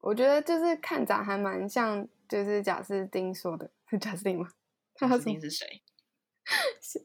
[0.00, 4.48] 我觉得就是看展还蛮像，就是贾斯汀说的，是 贾斯汀吗？
[4.94, 5.82] 贾斯汀是谁？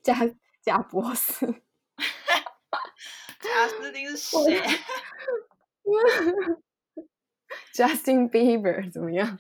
[0.03, 0.15] 贾
[0.61, 1.45] 贾博士。
[3.39, 4.37] 贾斯汀是谁
[7.73, 9.37] ？Justin Bieber 怎么样？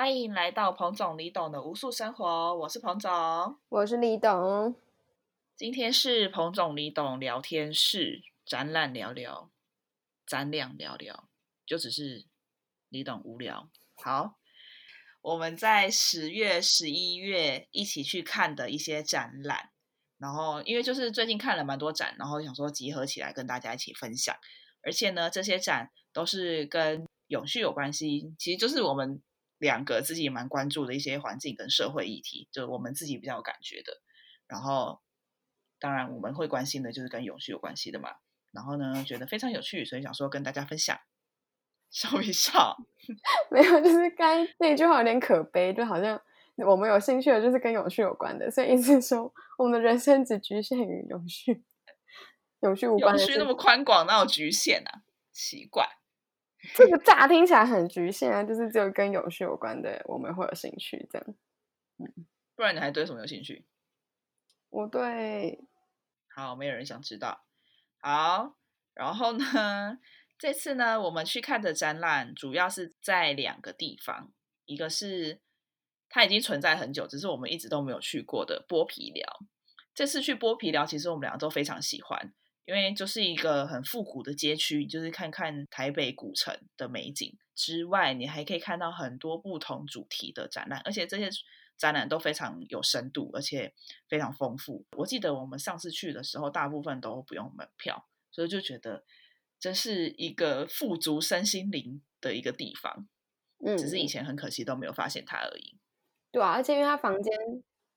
[0.00, 4.74] 欢迎来到彭总李董的无数生活，我是彭总，我是李董。
[5.54, 9.50] 今天是彭总李董聊天室，展览聊聊，
[10.26, 11.28] 展览聊聊，
[11.66, 12.24] 就只是
[12.88, 13.68] 李董无聊。
[14.02, 14.38] 好，
[15.20, 19.68] 我们在十月、十一月一起去看的一些展览，
[20.16, 24.34] 然后因为就是最近看了蛮多展，然后想说集合起来跟大家一起分享。
[24.82, 29.20] 而且呢，这些展都是跟永续有关系，其实就是我们。
[29.60, 34.00] 两个自己也蛮关注的一些环境跟社会议题，就是我们自己比较有感觉的。
[34.48, 35.00] 然后，
[35.78, 38.16] 当然我们会关心的就是跟永续有关系的嘛。
[38.50, 40.98] 然后呢，觉得非常有趣，所以想说跟大家分享。
[41.90, 42.76] 笑一笑，
[43.50, 46.20] 没有，就是刚那句话有点可悲，就好像
[46.56, 51.64] 我们有兴趣的就是跟永续有关的，所以意思说我们的人生只局限于永续，
[52.60, 53.18] 永续无关。
[53.18, 55.02] 永续那么宽广，哪有局限啊？
[55.32, 55.99] 奇怪。
[56.74, 61.26] 这个乍听起来很局限啊，就是只有跟有趣有关的，我们会有兴趣这样。
[61.98, 63.66] 嗯，不然你还对什么有兴趣？
[64.68, 65.64] 我对……
[66.34, 67.44] 好，没有人想知道。
[67.98, 68.56] 好，
[68.94, 69.98] 然后呢？
[70.38, 74.32] 这次呢，我们去看的展览主要是在两个地方，
[74.64, 75.42] 一个是
[76.08, 79.40] 它已经存在很久，只是我们一直都没有去过的剥皮寮。
[79.92, 82.32] 这次去剥皮寮，其实我们两个都非常喜欢。
[82.66, 91.28] 因为就是一个很复古的街区，就是看看台北古城的美景之外，你还可以看到很多不同主题的展览，而且这些
[91.76, 93.74] 展览都非常有深度，而且
[94.08, 94.86] 非常丰富。
[94.96, 99.04] 我记得我们上次去的时候，大部分都不用门票，所以就觉得
[99.58, 103.08] 这是一个富足身心灵的一个地方。
[103.64, 105.76] 嗯，只是以前很可惜都没有发现它而已。
[106.30, 107.32] 对啊，而且因为它房间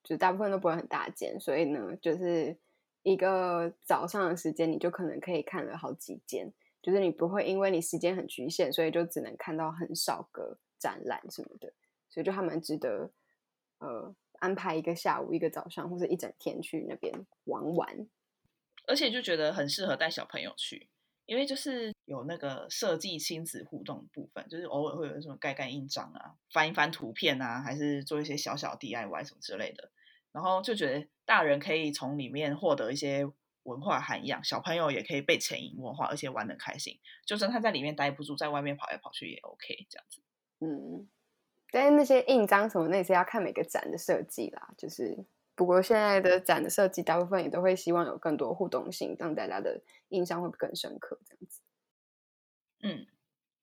[0.04, 2.58] 就大部分都不会很大间，所以呢，就是。
[3.04, 11.72] 一个早上的时间，你就可能可以看了好几间，就是你不会因为你时间很局限，所以就只能看到很少个展览什么的，
[12.10, 13.12] 所以就还蛮值得，
[13.80, 17.14] 呃，安排一个下午、一个早上或者一整天去那边
[17.44, 18.08] 玩玩。
[18.86, 20.90] 而且就觉得很适合带小朋友去，
[21.26, 29.90] 因为就是有那个设计亲子互动部分，就是偶尔会有什么盖盖印章啊、翻一翻图片啊，还是做一些小小 DIY 什么之类的。
[30.34, 33.24] 然后就觉得大人可以从里面获得一些
[33.62, 37.00] 文化涵养，小朋友也可以被潜移默化，而且玩的开心。
[37.24, 40.22] 就算他在里面待不住，在外面跑来跑去也 OK，这样子。
[40.60, 41.08] 嗯，
[41.72, 44.74] 但是那些印章什么那些要看每个展的设计啦。
[44.76, 45.24] 就是
[45.54, 51.62] 不过现在的展的设计，大部分也都会希望有更多互动性，让大家的印象会更深刻，这样子。
[52.82, 53.06] 嗯，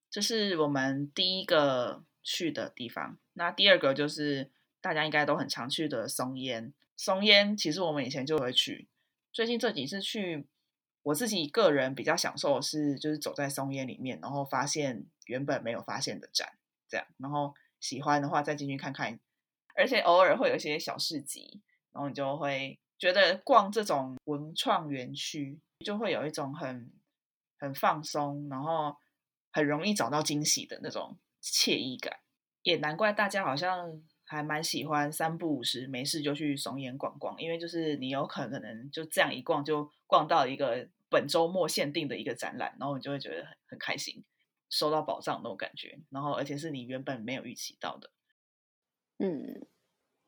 [0.09, 3.19] 这是我们第一个去的地方。
[3.33, 4.53] 那第二个就是。
[4.81, 8.89] 大家应该都很常去的松烟，松烟其实我们以前就会去，
[9.33, 10.47] 最近这几次去，
[11.03, 16.55] 我自己个人比较享受的是，就是走在松烟里面，然后发现原本没有发现的展，
[16.89, 19.21] 这样，然后喜欢的话再进去看看，
[19.75, 21.61] 而且偶尔会有一些小市集，
[21.93, 26.91] 然后你就会觉得逛这种文创园区，就会有一种很
[27.59, 28.97] 很放松，然后
[29.53, 32.21] 很容易找到惊喜的那种惬意感，
[32.63, 34.03] 也难怪大家好像。
[34.31, 44.23] 还蛮喜欢三不五时没事就去松烟逛逛，因为就是你有可能就这样一逛就逛到一个本周末限定的一个展览，然后你就会觉得很很开心，
[44.69, 48.09] 收到宝藏那种感觉，然后而且是你原本没有预期到的。
[49.19, 49.67] 嗯，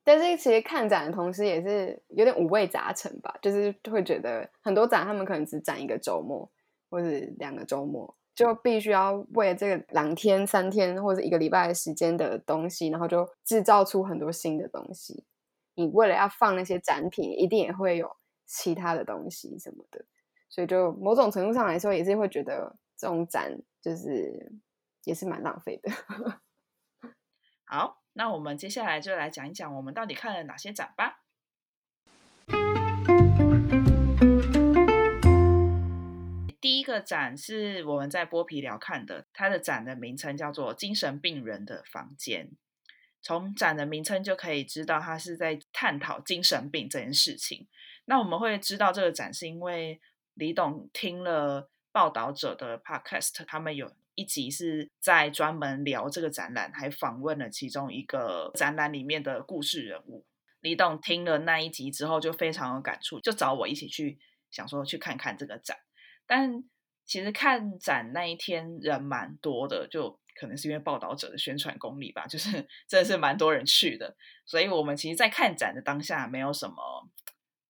[0.02, 6.50] 但是其实看展的同时也是有点五味杂陈吧，就是会觉得很多展他们可能只展一个周末
[6.90, 7.08] 或者
[7.38, 8.16] 两个周末。
[8.34, 15.24] 就必须要为这个两天、三天或者一个礼拜的时间的东西，然后就制造出很多新的东西。
[15.74, 18.16] 你为了要放那些展品，一定也会有
[18.46, 20.04] 其他的东西什么的，
[20.48, 24.52] 所以就某种程度上来说，也是会觉得这种展就是
[25.04, 25.90] 也是蛮浪费的。
[27.64, 31.21] 好，那我们接下来就来讲一讲我们到底看了哪些展吧。
[36.62, 42.46] 第一个展是我们在剥皮寮看的，它的展的名称叫做《精神病人的房间》。
[43.20, 47.66] 从展的名称就可以知道，它是在探讨精神病这件事情。
[48.04, 50.00] 那我们会知道这个展，是因为
[50.34, 60.24] 李董听了报道者的 podcast，他们有一集是在专门聊这个展览，还访问了其中一个展览里面的故事人物。
[60.60, 64.20] 李董听了那一集之后就非常有感触，就找我一起去
[64.52, 65.76] 想说去看看这个展。
[66.34, 66.64] 但
[67.04, 72.50] 其实看展那一天人蛮多的，就可能是因为报道者的宣传功力吧，就是
[72.88, 74.16] 真的是蛮多人去的。
[74.46, 77.08] 所以我们其实，在看展的当下没有什么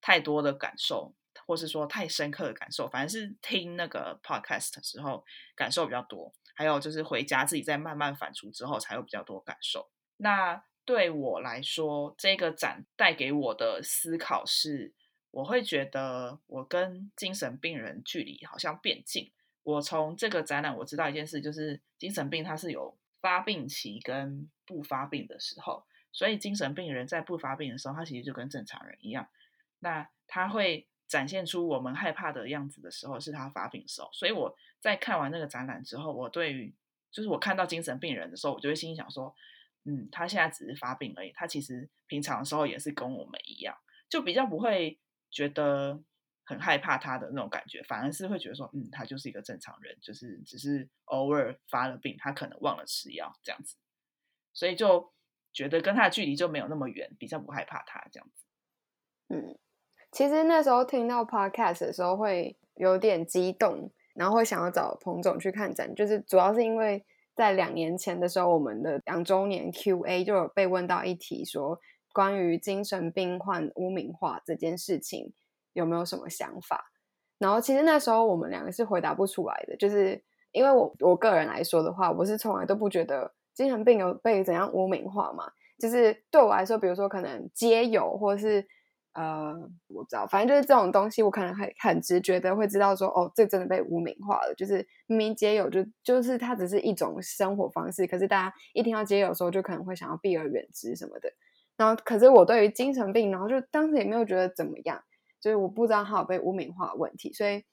[0.00, 1.14] 太多的感受。
[1.44, 5.25] 或是说太深刻的感受，反正是听那个 podcast 的时候
[5.56, 9.91] 感受比较多，还有就是回家自己再慢慢反刍之后才有比较多感受。
[10.19, 14.94] 那对我来说，这个展带给我的思考是，
[15.32, 19.32] 我会觉得我跟精神病人距离好像变近。
[19.64, 29.26] 我从这个展览我知道一件事，就是精神病它是有发病期跟不发病的时候，所以精神病人在不发病的时候，他其实就跟正常人一样，
[29.81, 30.87] 那他会。
[31.08, 34.08] 展现出我们害怕的样子的时候，是他发病的时候。
[34.14, 36.73] 所以我在看完那个展览之后，我对于
[37.11, 39.35] 就是我看到精神病人的时候，我就会心想说，
[39.85, 43.76] 嗯，他现在只是发病而已，他其实平常的时候也是跟我们一样，
[44.08, 44.99] 就比较不会
[45.32, 46.00] 觉得
[46.44, 53.75] 很害怕他的那种感觉，反而是会觉得说，嗯，他就是一个正常人，就是只是偶尔发了病，他可能忘了吃药这样子，
[54.52, 55.12] 所以就
[55.52, 58.44] 觉得跟他的距离就没有那么远，比较不害怕他这样子，
[59.34, 59.58] 嗯。
[60.11, 67.02] 其实那时候听到 podcast 的时候会有点激动，然后会想要找彭总去看展，就是主要是因为
[67.35, 71.81] 在两年前的时候，我们的两周年 Q&A 就有被问到一题，说
[72.12, 75.32] 关于精神病患污名化这件事情
[75.73, 76.93] 有没有什么想法？
[77.38, 80.23] 然后其实那时候我们两个是回答不出来的，就是
[80.53, 88.67] 因为我我个人来说的话，我是从来都不觉得精神病有被怎样污名化嘛，就是对我来说，比如说可能街友或是。
[89.14, 89.53] 呃，
[89.88, 94.55] 我不知道，反正就是这种东西，我可能很很直觉的会知道说，哦，这真的被污名化了。
[94.56, 94.76] 就是
[95.06, 101.31] 明明街友就就是它只是一种生活方式，可是大家一听到街友的时候，就可能会想要避而远之什么的。
[101.76, 105.02] 然后，可是我对于精神病，然后就当时也没有觉得怎么样，
[105.40, 107.32] 就是我不知道他有被污名化的问题。
[107.32, 107.64] 所以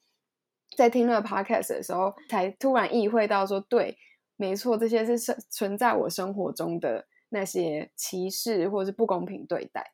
[0.76, 3.98] 在听那个 podcast 的时候，才突然意会到说，对，
[4.38, 9.94] 没错，这些是存存在我生活中的那些歧视或者是不公平对待。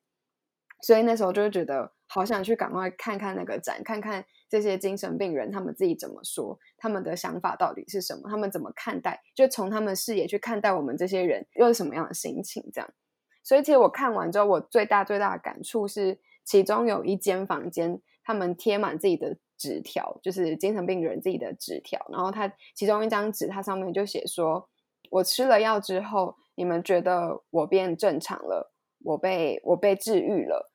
[0.82, 12.90] 所以那时候就会觉得好想去赶快看看那个展，看看这些精神病人他们自己怎么说，他们的想法到底是什么，他们怎么看待，就从他们视野去看待我们这些人又是什么样的心情这样。
[13.46, 24.68] 所以其实我看完之后，我最大最大的感触是，其中有一间房间，他们贴满自己的纸条，就是精神病人自己的纸条，然后他其中一张纸，它上面就写说
[25.12, 30.72] ：“我吃了药之后，你们觉得我变正常了，我被我被治愈了。”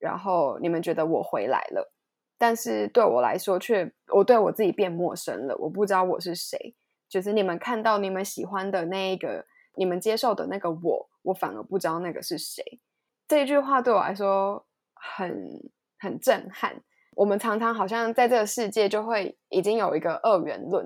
[0.00, 1.92] 然后你们觉得我回来了，
[2.38, 5.56] 但是对我来说，却我对我自己变陌生了。
[5.58, 6.74] 我不知道我是谁，
[7.08, 12.80] 就是你们看到你们喜欢的那一个，你们接受的那个我，我反而不知道那个是谁。
[13.26, 16.82] 这句话对我来说很很震撼。
[17.16, 20.84] 我们常常好像在这个世界就会已经有一个二元论，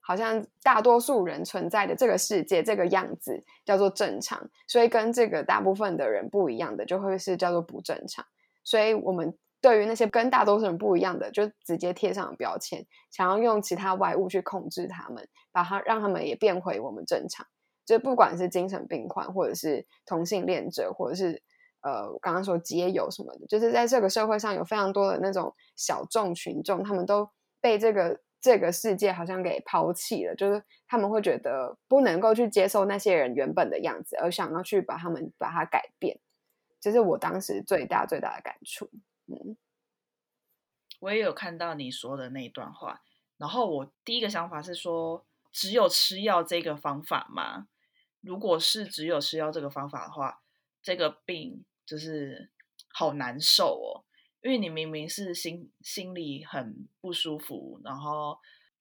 [0.00, 8.24] 好像大多数人存在的这个世界这个样子叫做正常，所以跟这个大部分的人不一样的，就会是叫做不正常。
[8.62, 17.46] 所以，我们对于那些跟大多数人不一样的，就直接贴上标签，想要用其他外物去控制他们，把他让他们也变回我们正常。
[17.90, 21.42] 就不管是精神病患，或者是同性恋者，或者是
[21.80, 27.28] 呃，刚刚说街友什么的，就是在这个社会上有非常多的那种小众群众，他们都
[27.60, 36.20] 被这个这个世界好像给抛弃了，就是他们会觉得不能够去接受那些人原本的样子，而想要去把他们把它改变。
[36.80, 38.88] 这是我当时最大最大的感触。
[39.26, 39.56] 嗯，
[41.00, 43.02] 我也有看到你说的那一段话，
[43.36, 47.66] 然后我第一个想法是说，只有吃药这个方法吗？
[48.20, 50.42] 如果是只有吃药这个方法的话，
[50.82, 52.50] 这个病就是
[52.88, 54.04] 好难受哦，
[54.42, 58.38] 因为你明明是心心里很不舒服，然后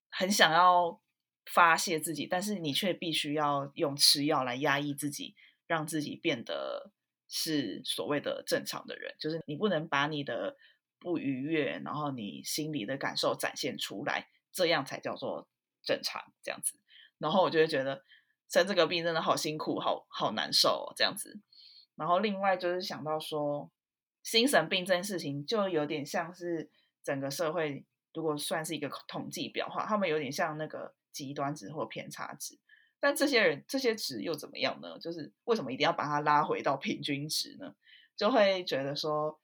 [0.09, 0.99] 很想要
[1.45, 5.35] 发泄自己，但是你却必须要用吃药来压抑自己，
[5.67, 6.91] 让自己变得。
[7.31, 10.57] 是所谓的正常的人，就是你不能把你的
[10.97, 15.47] 不愉悦，然后你心里的感受展现出来，这样才叫做
[15.83, 16.33] 正常。
[16.41, 16.73] 这样子，
[17.19, 18.03] 然后我就会觉得
[18.49, 20.93] 生这个病真的好辛苦，好好难受哦。
[20.95, 21.39] 这样子，
[21.95, 23.69] 然后另外就是想到说，
[24.23, 26.69] 精神病这件事情，就有点像是
[27.03, 32.59] 整个社会，如果算是一个统计表的话，他们有点像那个极端值或偏差值。
[32.99, 34.99] 但这些人这些值又怎么样呢？
[34.99, 37.73] 就是为什么一定要把它拉回到平均值呢？
[38.17, 39.39] 就会觉得说，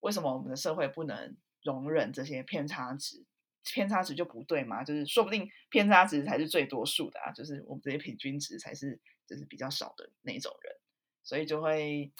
[0.00, 3.26] 为什么我们的社会不能容忍这些偏差值
[3.72, 10.76] 偏差值就不对嘛，就是说不定偏差值才是最多数的啊，就是我们这些平均值才是就是比较少的那种人，
[11.22, 12.12] 所以就会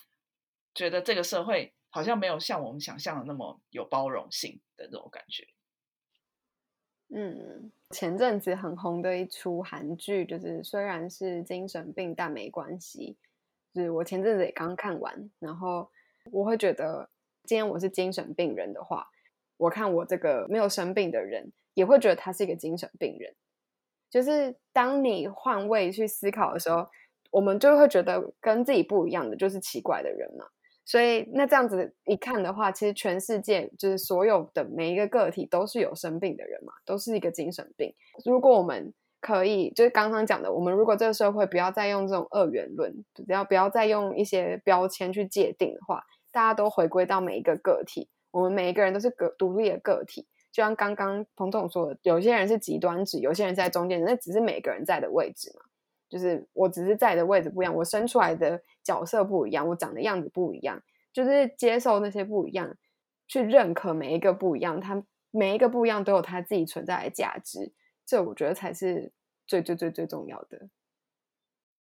[0.75, 5.47] 觉得这个社会好像没有像我们想象的那么有包容性的那种感觉。
[7.09, 13.17] 嗯，前阵子很红的一出韩剧，就是虽然是精神病，但没关系。
[13.73, 15.89] 就是我前阵子也刚看完，然后
[16.33, 17.09] 我会觉得，
[17.45, 19.09] 今天我是精神病人的话，
[19.57, 23.35] 我看我这个没有生病的人，也会觉得他是一个精神病人。
[24.11, 26.87] 就是当你换位去思考的时候，
[27.31, 30.47] 我们就会觉得跟自己不一样的就是奇怪的人嘛。
[30.85, 37.93] 所以，那这样子一看的话，其实全世界就是所有的每一个个体都是有生病的人嘛，都是一个精神病。
[38.25, 50.27] 如果我们可以，就是刚刚讲的，我们如果这个社会不要再用这种二元论，只要不要再用一些标签去界定的话，大家都回归到每一个个体，我们每一个人都是个独立的个体。
[50.53, 55.65] 就像刚刚彭总说的，有些人是极端值，有些人在中间，那只是每个人在的位置嘛。
[56.07, 60.83] 就是我只是在的位置不一样，我生出来的角色不一样，我长的样子不一样，
[61.15, 62.77] 就是接受那些不一样，
[63.27, 67.73] 去认可每一个不一样，他每一个不一样都有他自己存在的价值，
[68.05, 69.13] 这我觉得才是
[69.47, 70.69] 最最最最重要的。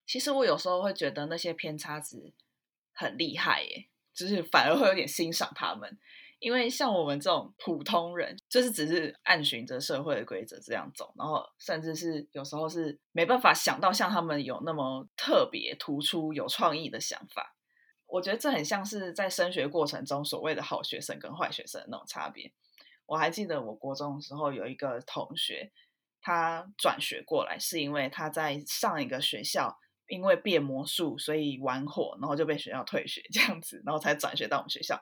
[0.07, 2.33] 其实我有时候会觉得那些偏差值
[2.95, 5.99] 很厉害耶，就是反而会有点欣赏他们。
[6.38, 17.57] 因为像我们这种普通人，就是只是按循着社会的规则这样走，然后甚至是有时候是没办法想到像他们有那么特别突出、有创意的想法。
[18.07, 22.52] 我觉得这很像是在升学过程中所谓的好学生跟坏学生的那种差别。
[23.07, 25.73] 我还记得我国中的时候有一个同学，
[26.21, 29.76] 他转学过来是因为他在上一个学校
[30.09, 35.00] 因为变魔术所以玩火，然后就被学校退学这样子，然后才转学到我们学校。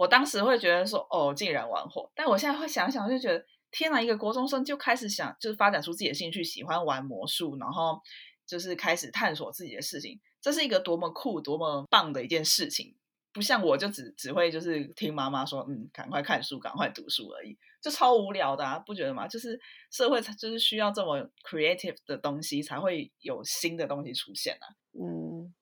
[0.00, 2.10] 我当时会觉得说，哦，竟然玩火！
[2.14, 8.00] 但我现在会想想，就觉得天哪，一个国中生就开始想，就是发展出自己的兴趣，喜欢玩魔术，然后
[8.46, 12.96] 就是开始探索自己的事情，这是一个多么酷、多么棒的一件事情。
[13.34, 19.28] 不像我就只只会就是听妈妈说，嗯，赶快看书，赶快读书而已，就超无聊的，啊，不觉得吗？
[19.28, 24.64] 就是社会就是需要这么 creative 的东西，才会有新的东西出现啊。
[24.94, 25.54] 嗯，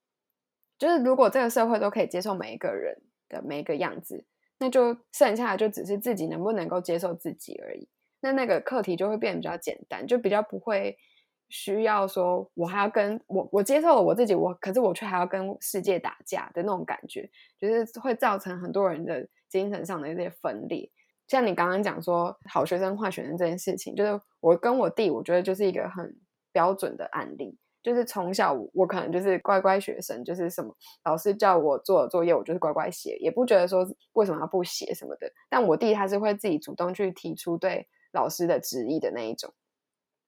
[0.78, 3.02] 就是如果这个社会都可以接受每一个人。
[3.28, 4.24] 的每一个样子，
[4.58, 7.88] 那就剩下的就只是自己能不能够接受自己而已。
[8.20, 10.96] 那那个课题就会变得比较简单，就比较不会
[11.48, 20.90] 需要说我还要跟我我接受了我自己，我可是我却还要跟世界打架的那种感觉，就是会造成很多人的精神上的一些分裂。
[21.28, 26.16] 像你刚刚讲说好学生坏学生这件事情，就是我跟我弟，我觉得就是一个很
[26.52, 27.56] 标准的案例。
[27.88, 35.32] 就是从小我可能就是乖乖学生，就是什么老师叫我做作业，我就是乖乖写，也不觉得说为什么要不写什么的。
[35.48, 39.54] 但我弟他是会自己主动去提出对老师的质疑的那一种，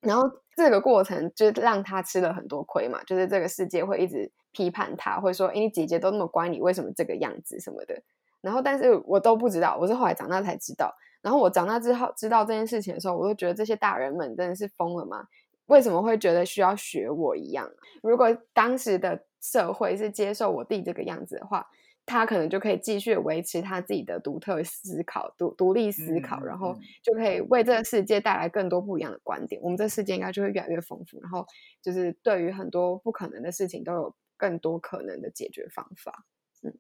[0.01, 3.05] 然后这个过程就让他吃了很多亏嘛。
[3.05, 8.03] 就是这个世界会一直批判他，会说：“哎，你姐姐都那么乖，你为什么这个样子什么的？”
[8.41, 10.95] 然后，但是我都不知道，我是后来长大才知道。
[11.21, 15.27] 然后我长大之后知道这件事情的时候，我就觉得这些大人们真的是疯了吗？
[15.71, 17.71] 为什么会觉得需要学我一样？
[18.03, 21.65] 如果当时的社会是接受我弟这个样子的话，
[22.05, 29.63] 他可能就可以继续维持他自己的独特思考、独独立思考，然后就可以为这个世界带来更多不一样的观点。
[29.63, 31.47] 我们这世界应该就会越来越丰富，然后
[31.81, 36.27] 就是对于很多不可能的事情都有更多可能的解决方法。
[36.63, 36.75] 嗯，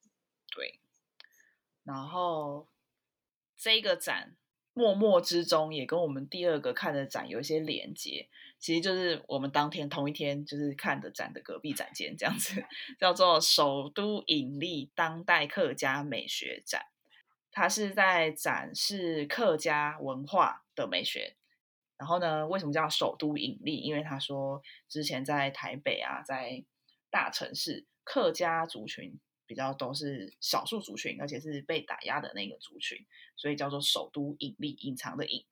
[0.57, 0.81] 对。
[1.85, 2.67] 然后
[3.57, 4.37] 这个展。
[4.73, 12.65] 默默之中也跟我们第二个看的展有一些连接，其实就是我们当天同一天就是看的展的隔壁展间这样子，
[12.99, 16.87] 叫做首都引力当代客家美学展，
[17.51, 21.37] 它是在展示客家文化的美学。
[21.99, 23.77] 然后呢，为什么叫首都引力？
[23.77, 26.65] 因为他说之前在台北啊，在
[27.11, 29.19] 大城市客家族群。
[29.51, 33.05] 比较都是少数族群，而且是被打压的那个族群，
[33.35, 35.45] 所以叫做首都隐秘隐藏的隐。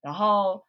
[0.00, 0.66] 然后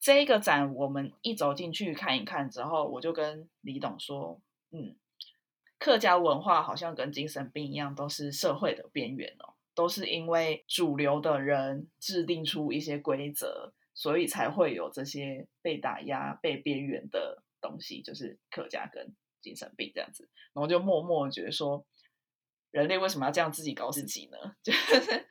[0.00, 4.40] 这个展我们一走进去看一看之后，我就跟李董说
[4.72, 4.96] ：“嗯，
[5.78, 21.84] 客家文化好像跟精神病一样，都是社会的边缘哦，都是因为主流的人制定出一些规则，所以才会有这些被打压、被边缘的东西，就是客家跟。”精神病这样子，然后就默默觉得说，
[22.70, 24.38] 人类为什么要这样自己搞自己呢？
[24.62, 25.28] 就是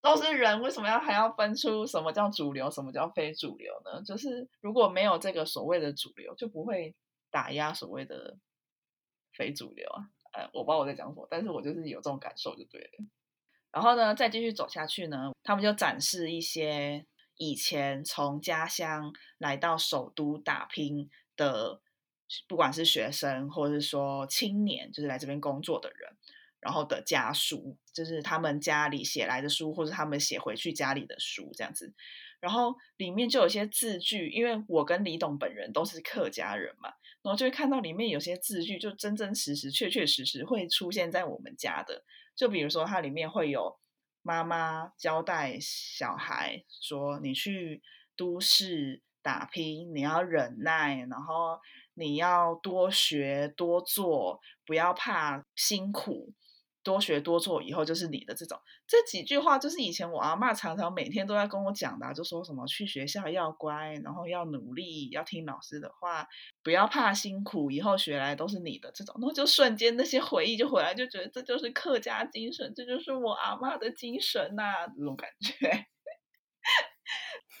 [0.00, 4.02] 都是人，为什么要还要分出什么叫主流，什么叫非主流呢？
[4.04, 6.94] 就是如果没有这个所谓的主流，就不会
[7.30, 8.36] 打压所谓的
[9.32, 10.02] 非主流啊。
[10.32, 13.04] 呃，我不知道我在讲什么，但是我就是有这种感受就对了。
[13.70, 21.80] 然后呢，再继续走下去呢，他们就展示一些以前从家乡来到首都打拼的，
[22.48, 26.10] 不管是学生或者是说青年，就是来这边工作的人，
[26.60, 31.92] 然后的家书，就是他们家里写来的书，或者他们写回去家里的书这样子。
[32.40, 36.88] 然后里面就有些字句，因为我跟李董本人都是客家人嘛，
[37.22, 42.04] 然后就会看到里面有些字句，就真真实实、确确实实会出现在我们家的。
[42.34, 43.78] 就比如说，它里面会有
[44.22, 47.80] 妈妈交代小孩说：“你去
[48.16, 51.60] 都市打拼，你要忍耐，然后
[51.94, 56.32] 你要多学多做，不要怕辛苦。”
[56.84, 58.58] 多学多做，以后就是你的这种
[58.88, 66.26] 这几句话，就是以前我阿妈常常每天都在跟我讲的，就说什么去学校要乖，然后要努力，要听老师的话，
[66.64, 75.86] 不要怕辛苦，以后学来都是你的这种，然后就瞬间那些回忆就回来，就觉得这就是客家精神，这就是我阿妈的精神呐，这种感觉。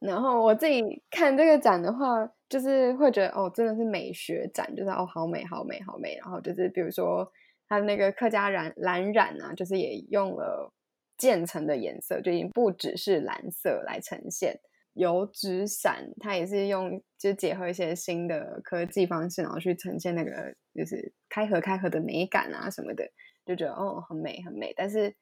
[0.00, 6.16] 然后我自己看这个展的话，就是会觉得哦，真的是美学展，就是哦，好美，好美，好美。
[6.16, 7.26] 然后就是比如说。
[7.68, 10.70] 它那个客家染蓝染啊，就是也用了
[11.16, 14.60] 渐层的颜色，就已经不只是蓝色来呈现。
[14.92, 23.10] 油纸伞它也是用，就结合一些新的科技方式，然后去呈现那个就是开合开合的美感啊什么的，
[23.46, 24.74] 就觉得哦很美很美。
[24.76, 25.14] 但是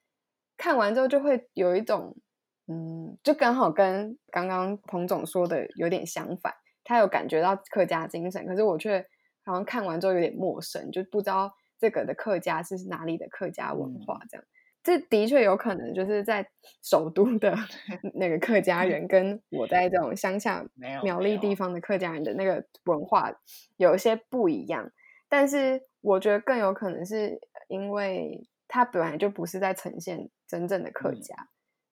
[0.57, 2.17] 看完之后就会有一种，
[2.67, 6.53] 嗯，就刚好跟刚刚彭总说的有点相反。
[6.85, 9.05] 他有感觉到客家精神，可是我却
[9.45, 11.53] 好像看完之后有点陌生，就不知道。
[11.79, 14.21] 这个的客家是哪里的客家文化？
[14.29, 14.45] 这样，
[14.83, 16.47] 这的确有可能就是在
[16.83, 17.57] 首都的
[18.13, 20.63] 那个客家人，跟我在这种乡下
[21.03, 23.33] 苗栗地方的客家人的那个文化
[23.79, 24.93] 有一些不一样。
[25.27, 31.35] 但是我觉得更有可能是因为他本来就不是在呈现真正的客家，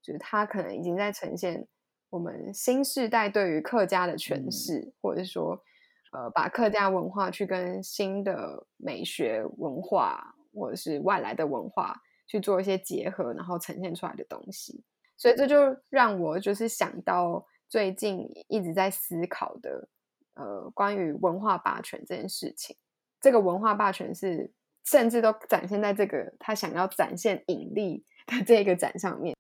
[0.02, 1.66] 就是他可能已经在呈现
[2.10, 5.62] 我们新时代对于客家的诠释，或者说。
[6.10, 14.82] 呃，把客家文化去跟新的美学文化或者是外来的文化去做一些结合，然后呈现出来的东西，
[15.18, 19.86] 所以这就让我就是想到最近一直在思考的，
[20.32, 22.74] 呃，关于文化霸权这件事情。
[23.20, 24.50] 这个文化霸权是
[24.86, 29.36] 甚至都展现在这个他想要展现引力的这个展上面。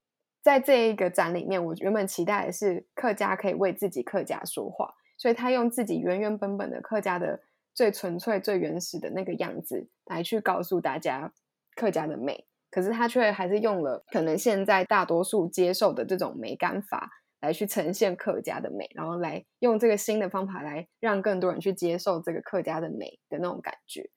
[0.48, 4.94] 在这一个展里面，我原本期待的是客家可以为自己客家说话。
[5.18, 7.38] 所以他用自己原原本本的客家的
[7.74, 11.30] 最纯粹、最原始的那个样子来去告诉大家
[11.76, 17.10] 客家的美，可是他却还是用了可能现在大多数接受的这种美感法
[17.42, 24.08] 来去呈现客家的美，然后来用这个新的方法来让更多人去接受这个客家的美的那种感觉。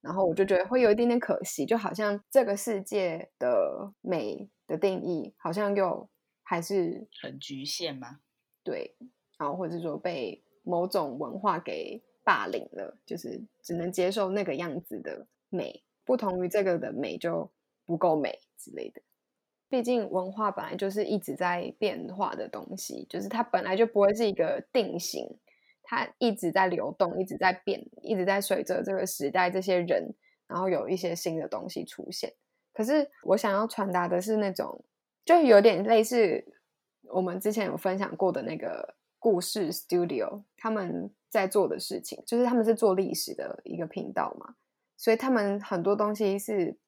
[0.00, 6.08] 然后我就觉得会有一点点可惜，就好像这个世界的美的定义好像又
[6.42, 8.20] 还是很局限吗？
[8.62, 8.96] 对。
[9.38, 17.48] 然后，或者说被某种文化给霸凌了，就是只能接受那个样子的美，不同于这个的美就
[17.86, 19.00] 不够美之类的。
[19.68, 25.24] 毕竟文化本来就是一直在变化的东西，就是它本来就不会是一个定型，
[25.88, 30.14] 它一直在流动，一直在变，一直在随着这个时代这些人，
[30.46, 32.32] 然后有一些新的东西出现。
[32.74, 34.84] 可是我想要传达的是那种，
[35.24, 36.44] 就有点类似
[37.04, 38.94] 我们之前有分享过的那个。
[39.20, 44.54] 故事 Studio 他们在做的事情，就是他们是做历史的一个频道嘛，
[44.96, 46.78] 所以他们很多东西是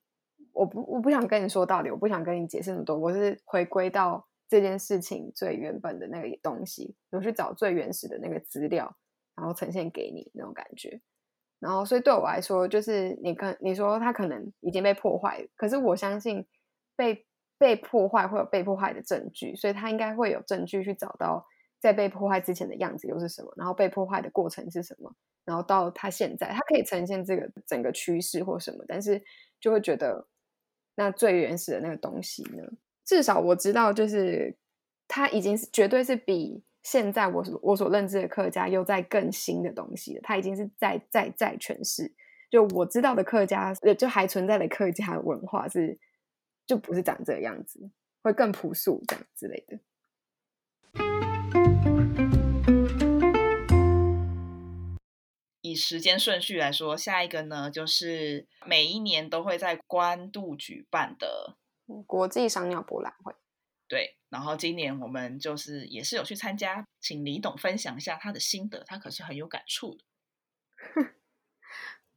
[0.52, 8.94] 我不我不想跟你说道理，我不想跟你解释那么多，我是回归到这件事情最原本的那个东西，我去找最原始的那个资料，
[9.34, 11.00] 然后呈现给你那种感觉。
[11.60, 16.44] 然后，所以对我来说，就是你跟你说他可能已经被破坏，可是我相信
[16.96, 17.24] 被
[17.56, 21.46] 被破坏会有被破坏的证据，所以他应该会有证据去找到。
[21.82, 23.50] 在被破坏之前的样子又是什么？
[23.56, 25.10] 然后被破坏的过程是什么？
[25.46, 29.24] 然后到他现在，他可以呈现这个整个趋势或什么，但是
[29.58, 30.28] 就会觉得
[30.94, 32.62] 那最原始的那个东西呢？
[33.10, 34.54] 至少我知道，就是
[35.08, 40.20] 他已经是绝对是比现在我我所认知的客家又在更新的东西了。
[40.22, 42.14] 他已经是在在在诠释，
[42.48, 45.98] 就我知道的客家，就还存在的客家文化是
[46.64, 47.90] 就不是长这个样子，
[48.22, 49.80] 会更朴素这样之类的。
[55.62, 61.56] 以时间顺序来说，下一个呢，就是每一年都会在官渡举办的
[62.06, 63.34] 国际赏鸟博览会。
[63.88, 70.04] 对，然后今年我们就是也是有去参加，请李董分享一下他的心得，他可是很有感触的。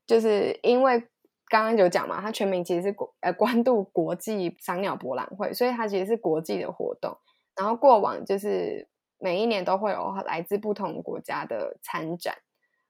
[0.05, 0.99] 就是因为
[1.47, 7.17] 刚刚有讲嘛，他全名其实是国呃关渡国际赏鸟博览会，所以它其实是国际的活动。
[7.55, 12.37] 然后过往就是每一年都会有来自不同国家的参展，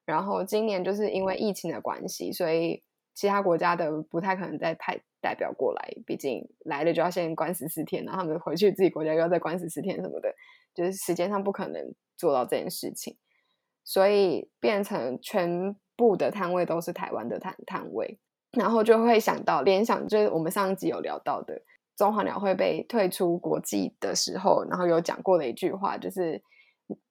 [0.06, 10.34] 然后今年就是因为疫情的关系，所以其他国家的不太可能再派代表过来，毕竟来了就要先关十四天，然后他们回去自己国家又要再关十四天什么的，
[10.73, 13.17] 就是时间上不可能做到这件事情，
[13.84, 18.19] 所以变成全部的摊位都是台湾的摊摊位，
[18.52, 21.62] 然后就会想到联想，就是我们上一集有聊到的。
[21.95, 26.41] 中华鸟会被退出国际的时候，然后有讲过的一句话，就是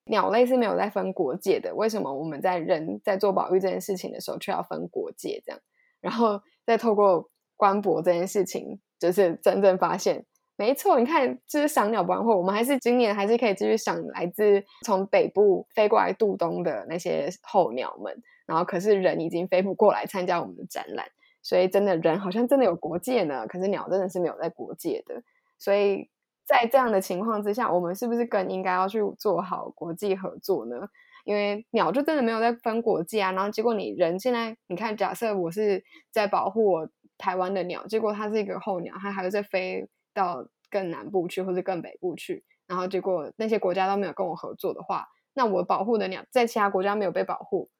[0.06, 1.72] 鸟类是没有在分国界的。
[1.72, 5.40] 为什么我们在人在做保育这件事情的时候，却要分国界？
[5.46, 5.60] 这样，
[6.02, 18.22] 然后再透过关博这件事情，就是真正发现，没错，你看，就是赏鸟不完会，我们还是今年还是可以继续赏来自从北部飞过来渡冬的那些候鸟们。
[18.44, 21.06] 然后，可是人已经飞不过来参加我们的展览。
[21.42, 25.22] 所以，真的人好像真的有国界呢，可是鸟真的是没有在国界的。
[25.58, 26.10] 所以
[26.44, 30.76] 在这样的情况之下，我们是不是更应该要去做好国际合作呢？
[31.24, 33.32] 因为鸟就真的没有在分国界啊。
[33.32, 47.70] 然后结果你人现在，你看，假设我是在保护我台湾的鸟，结果它是一个候鸟，它还会再飞到更南部去或者更北部去，然后结果那些国家都没有跟我合作的话，那我保护的鸟在其他国家没有被保护，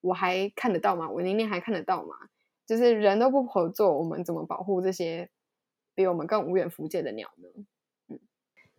[0.00, 1.10] 我还看得到吗？
[1.10, 2.16] 我明年还看得到吗？
[2.66, 5.28] 就是人都不合作，我们怎么保护这些
[5.94, 7.64] 比我们更无远弗届的鸟呢？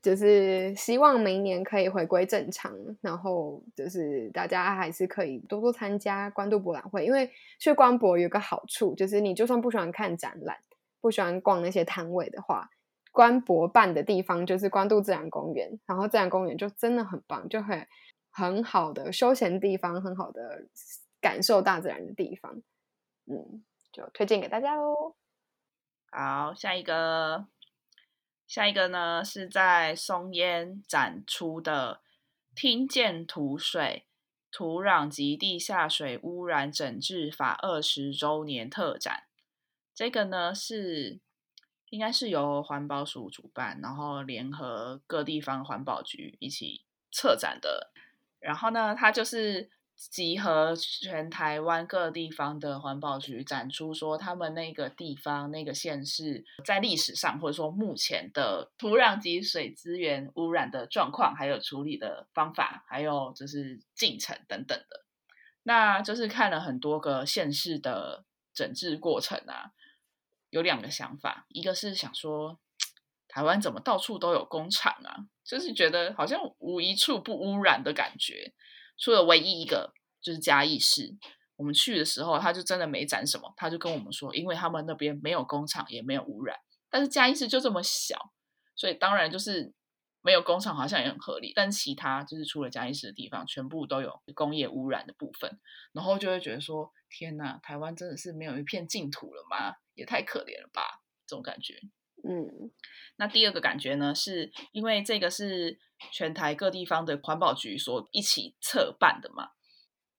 [0.01, 7.29] 就是希望明年可以回归正常，然后就是大家还是可以多多参加关渡博览会，因为
[7.59, 10.57] 去关博有个好处，就是你就算不喜欢看展览，
[11.01, 12.69] 不喜欢逛那些摊位的话，
[13.11, 17.87] 关博办的地方就是关渡自然公园，然后自然公园就真的很棒，就很
[18.31, 20.65] 很好的休闲地方，很好的
[21.19, 22.61] 感受大自然的地方，
[23.25, 23.63] 嗯。
[23.93, 25.15] 就推荐给大家喽。
[26.11, 27.47] 好，下一个，
[28.47, 32.01] 下一个呢是在松烟展出的
[32.55, 34.05] “听见土水
[34.49, 39.25] 土壤及地下水污染整治法”二十周年特展。
[39.93, 41.19] 这个呢是
[41.89, 47.91] 应该是由环保署主办，然后联合各地方环保局一起策展的。
[48.39, 49.69] 然后呢，它就是。
[49.97, 65.03] 集合全台湾各地方的环保局展出，说他们那个地方、那个县市在历史上或者说目前的土壤及水资源污染的状况，还有处理的方法，还有就是进程等等的。
[65.63, 69.71] 那就是看了很多个县市的整治过程啊，
[70.51, 72.59] 有两个想法，一个是想说
[73.27, 78.53] 台湾怎么到处都有工厂啊，就是觉得好像无一处不污染的感觉。
[78.97, 81.15] 除了唯一一个就是嘉义市，
[81.55, 86.57] 我们去的时候，他就真的没展什么，他就跟我们说，因为他们那边没有工厂，也没有污染。
[86.89, 88.31] 但是嘉义市就这么小，
[88.75, 89.73] 所以当然就是
[90.21, 91.53] 没有工厂，好像也很合理。
[91.55, 95.59] 但其他就是除了嘉义市的地方，全部都有工业污染的部分，
[95.93, 99.75] 然后就会觉得说，天呐，台湾真的是没有一片净土了吗？
[99.93, 101.81] 也太可怜了吧，这种感觉。
[102.23, 102.71] 嗯，
[103.17, 105.79] 那第二个感觉呢，是因为这个是
[106.11, 109.49] 全台各地方的环保局所一起策办的嘛。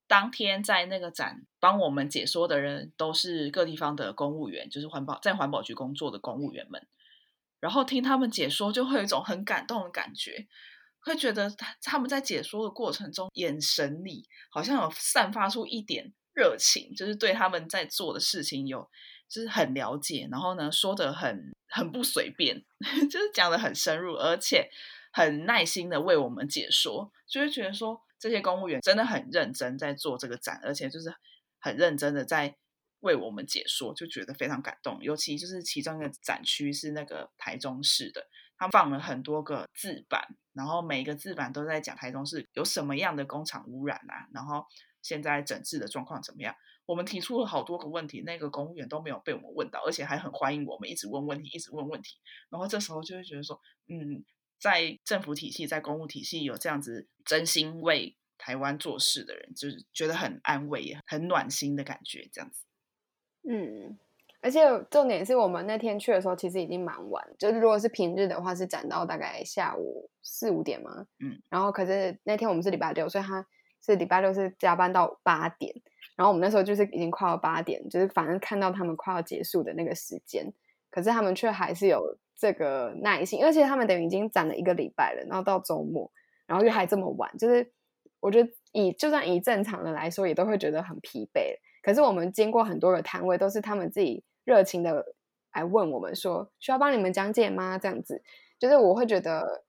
[0.07, 6.87] 当天在那个展帮我们解说的人都是各地方的公务员，就是环保在环保局工作的公务员们。
[7.61, 10.47] 然后听他们解说，就会有一种很感动的感觉，
[11.01, 18.89] 会觉得他他们在解说的过程中，眼神里好像有散发出一点热情，就是对他们在做的事情有。
[19.29, 22.65] 就是很了解，然后呢，说的很很不随便，
[23.11, 24.71] 就是讲的很深入，而且
[25.13, 31.15] 很耐心的为我们解说，就会觉得说这些公务员真的很认真在做这个展，而且就是
[31.61, 32.57] 很认真的在
[33.01, 34.99] 为我们解说，就觉得非常感动。
[35.03, 44.65] 尤其就是其中一个展区是那个台中市的，他放了很多个字板，然后每一个字板都在讲台中市有什么样的工厂污染啊，然后
[45.03, 46.55] 现在整治的状况怎么样。
[46.89, 52.17] 我们提出了好多个问题，那个公务员都没有被我们问到，而且还很欢迎我们一直问问题，一直问问题。
[52.49, 54.25] 然后这时候就会觉得说，嗯，
[54.59, 62.27] 在政府体系、在公务体系有这样子真心为台湾做事的人，就是觉得很安慰，也很暖心的感觉。
[62.33, 62.65] 这样子，
[63.47, 63.99] 嗯，
[64.41, 71.07] 而且重点是我们那天去的时候，其实已经蛮晚，就是如果是平日的话，是展到大概下午四五点嘛。
[71.19, 73.47] 嗯，然后可是那天我们是礼拜六，所以他
[73.85, 75.75] 是礼拜六是加班到八点。
[76.19, 80.53] 然后我们那时候就是已经快要八点，就是反正看到他们快要结束的那个时间，
[80.91, 86.11] 可是他们却还是有这个耐心，而且他们等于已经攒了一个礼拜了，然后到周末，
[86.45, 87.71] 然后又还这么晚，就是
[88.19, 91.57] 我觉得以就算以正常的来说，也都会觉得很疲惫。
[91.85, 95.15] 可是我们经过很多个摊位，都是他们自己热情的
[95.55, 97.79] 来问我们说，需要帮你们讲解吗？
[97.79, 98.21] 这样子，
[98.59, 99.65] 就是我会觉得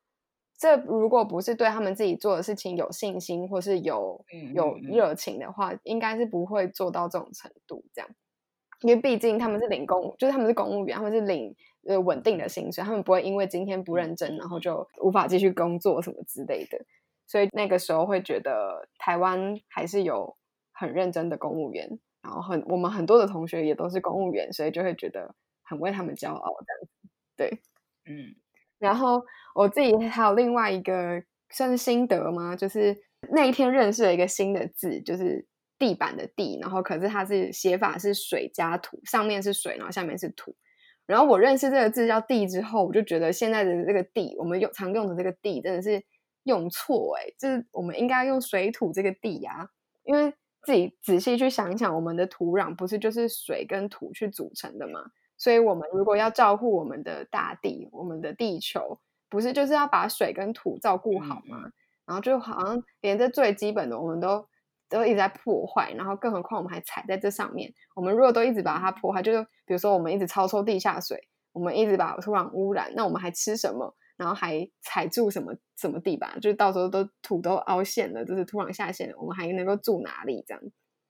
[0.60, 7.82] 这如果不是对他们自己做的事情有信心，或是有有热情的话，应该是不会做到这种程度。
[7.94, 8.10] 这样，
[8.82, 11.56] 因为毕竟他们是领公，就是他们是公务员，他们是领
[11.88, 16.78] 呃稳定的薪水，他们不会因为今天不认真，然后就无法继续工作什么之类的。
[17.26, 20.36] 所以那个时候会觉得台湾还是有
[20.74, 27.10] 很认真的公务员，然后很我们很多的同学也都是公务员，所以就会觉得很为他们骄傲这样子。
[27.38, 27.62] 对，
[28.06, 28.36] 嗯。
[28.80, 29.22] 然后
[29.54, 32.56] 我自己还有另外一个算是心得吗？
[32.56, 32.98] 就是
[33.32, 35.46] 那一天认识了一个新的字，就是
[35.78, 40.56] 地板的地，然后可是它是写法是水加土，上面是水，然后下面是土。
[41.06, 46.04] 然后我认识这个字叫地之后，我就觉得现在的这个地，我们用常用的这个地真的是
[46.44, 49.68] 用错哎，就是我们应该用水土这个地呀，
[50.04, 55.02] 因为自己仔细去想一想，我们的土壤不是就是水跟土去组成的吗？
[55.40, 59.00] 所以，我们如果要照顾我们的大地、我们的地球，
[59.30, 61.72] 不是就是要把水跟土照顾好吗？
[62.06, 64.46] 然后就好像连这最基本的，我们都
[64.90, 67.74] 都一直在破坏，然后更何况我们还踩在这上面。
[67.96, 71.18] 我们如果都一直把它破坏，就是比如说我们一直超抽地下水，
[71.54, 73.96] 我们一直把土壤污染，那我们还吃什么？
[74.18, 76.38] 然后还踩住什么什么地板？
[76.42, 80.44] 就是到时候都土都凹陷了，就是土壤下陷了，我们还能够住哪里？
[80.46, 80.62] 这样，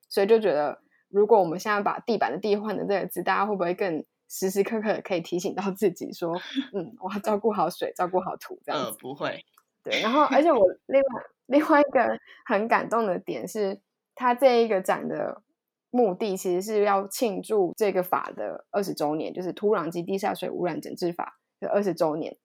[0.07, 4.05] 所以就觉得，如果我们现在把地板的地换成这个字，大家会不会更？
[4.29, 6.33] 时时刻刻可以提醒到自己说，
[6.71, 8.87] 嗯，我要照顾好水，照顾好土，这样子。
[8.89, 9.43] 呃，不会。
[9.83, 13.81] 对，然后而且我 另外另外一个很感动的点是，
[14.13, 15.41] 他这一个展的
[15.89, 22.37] 目的其实是要庆祝这个法的二十周年，就是土壤及地下水污染整治法的二十周年。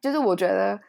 [0.00, 0.80] 就是我觉得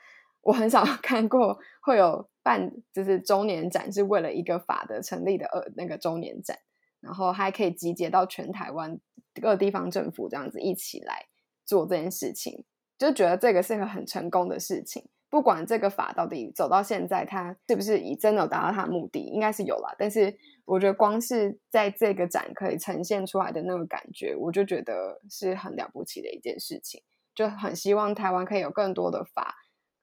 [0.41, 6.57] 我很少 看过会有办就是周年展是为了一个法的成立的二那个周年展。
[7.01, 8.97] 然后还可以集结到全台湾
[9.41, 11.25] 各地方政府这样子一起来
[11.65, 12.63] 做这件事情，
[12.97, 15.09] 就觉得这个是个很成功的事情。
[15.29, 19.95] 不管这个法到底走到现在，它是不是已真的达到它的目的，应该是有了。
[19.97, 27.01] 但是我觉得光是在这个展可以呈现出来的那个感觉，我就觉得是很了不起的一件事情。
[27.33, 29.55] 就很希望台湾可以有更多的法，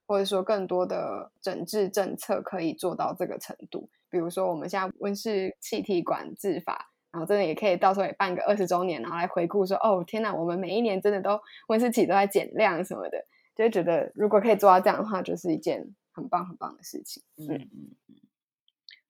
[0.06, 3.90] 或者说更多的整治政策可以做到这个程度。
[4.08, 13.24] 比如说，我们现在温室气体管制法，然后真的也可以到时候也办个二十周年，然后来回顾说，哦，天哪，我们每一年真的都温室气都在减量什么的，
[13.56, 17.22] 就觉得如果可以做到这样的话，就是一件很棒很棒的事情。
[17.36, 18.14] 嗯嗯嗯。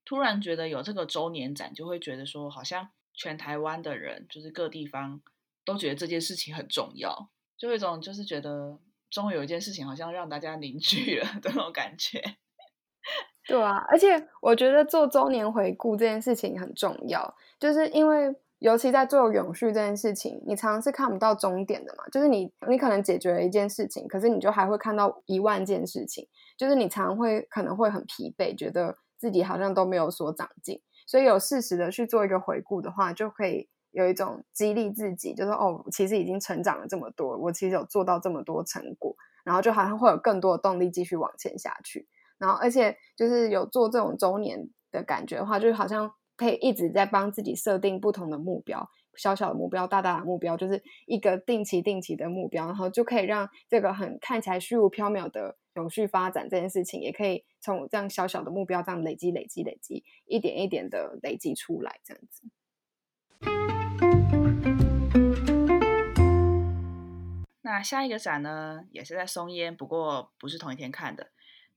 [0.05, 5.21] 突然觉得有这个周年展，就会觉得说，好像全台湾的人，就是各地方
[5.65, 8.79] 都觉得这件事情很重要，就有一种就是觉得
[9.11, 12.23] 终于有一件事情好像让大家凝聚了 的那种感觉。
[13.49, 22.05] 对啊，而且我觉得做周年回顾这件事情很重要，就是因为尤其在做永续这件事情，你常常是看不到终点的嘛。
[22.13, 30.83] 就是你你可能解决了一件事情，可是你就还会看到一万件事情，就是你常会可能会很疲惫，觉得自己好像都没有所长进。
[31.07, 42.07] 所以有适时的去做一个回顾的话，就可以有一种激励自己，就是哦，其实已经成长了这么多，我其实有做到这么多成果，然后就好像会有更多的动力继续往前下去。
[42.39, 62.49] 然后，而且就是有做这种周年的感觉的话，就好像可以一直在帮自己设定不同的目标，小小的目标、大大的目标，就是一个定期、定期的目标，然后就可以让这个很看起来虚无缥缈的永续发展这件事情，也可以从这样小小的目标这样累积、累积、累积，一点一点的累积出来，这样子。
[67.63, 71.29] 那下一个展呢，也是在松烟，不过不是同一天看的。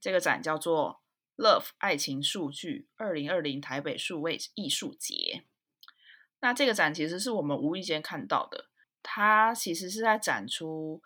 [0.02, 1.04] 这个展叫做
[1.38, 5.46] “Love 爱情数据二零二零台北数位艺术节”。
[6.42, 8.66] 那这个展其实是我们无意间看到的，
[9.04, 11.04] 它其实是在展出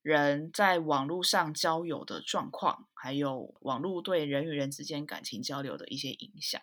[0.00, 6.62] 人在网络上交友的状况，还有网络对人与人之间感情交流的一些影响。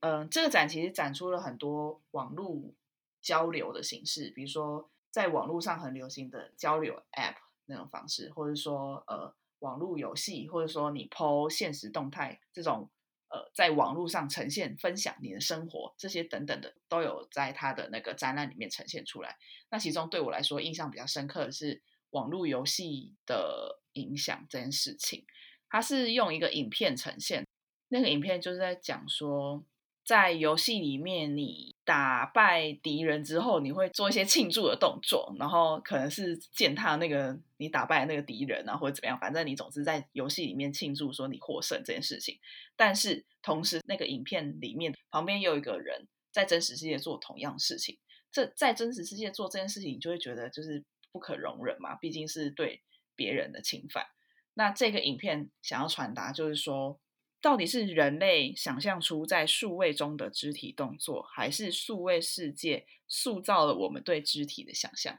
[0.00, 2.72] 嗯，这个展其实展出了很多网络
[3.20, 7.36] 交流的形式，比如说在网络上很流行的交流 App
[7.66, 9.34] 那种方式，或者说呃。
[9.60, 12.90] 网络游戏，或者说你 PO 现实动态这种，
[13.28, 19.36] 呃，在网络上呈现、分享你的生活，这些等等的，都有在他的那个展览里面呈现出来。
[19.70, 25.24] 那其中对我来说印象比较深刻的是网络游戏的影响这件事情。
[25.68, 27.46] 它是用一个影片呈现，
[27.88, 29.64] 那个影片就是在讲说。
[30.08, 42.38] 在游戏里面，你打败敌人之后，你会做一些庆祝的动作，然后可能是践踏那个你打败那个敌人啊，或者怎么样，反正你总是在游戏里面庆祝说你获胜这件事情。
[42.74, 47.98] 但是同时，那个影片里面旁边有一个人在真实世界做同样事情，
[48.32, 52.80] 这在真实世界做这件事情，你就会觉得就是不可容忍嘛，毕竟是对
[53.14, 54.06] 别人的侵犯。
[54.54, 56.98] 那这个影片想要传达就是说，
[57.40, 65.18] 到底是人类想象出在数位中的肢体动作，还是数位世界塑造了我们对肢体的想象？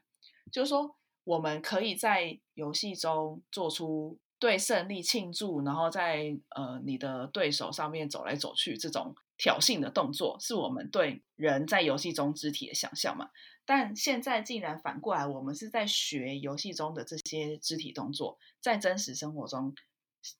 [0.51, 13.29] 就是说，我们可以在游戏中做出对胜利庆祝，然后在呃你的对手上面走来走去这种挑衅的动作，是我们对人在游戏中肢体的想象嘛？
[13.65, 19.73] 但现在竟然反过来，我们是在学游戏中的这些肢体动作，在真实生活中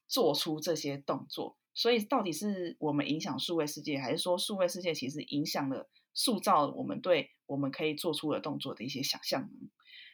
[0.07, 1.55] 做出这些动作。
[1.79, 9.69] 所以，到底是我们影响数位世界，还是说数位世界其实影响了、塑造我们对我们可以做出的动作的一些想象呢？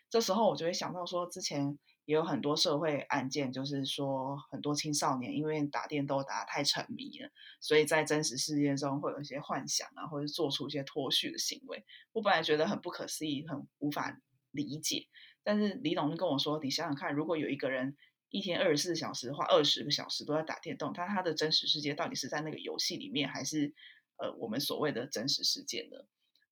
[0.09, 1.79] 这时候，我就会想到说，之前。
[2.05, 11.83] 也有很多社会案件，就是说很多青少年因为打电动打太沉迷了，所以在真实世界中会有一些幻想啊，或者做出一些脱序的行为。
[12.13, 15.07] 我本来觉得很不可思议，很无法理解。
[15.43, 17.97] 但是李董就跟我说：“你想想看，如果有一个人
[18.35, 23.73] 一天二十四小时或二十个小时都在打电动，他他的真实世界到底是在那个游戏里面，还是
[24.17, 25.97] 呃我们所谓的真实世界呢？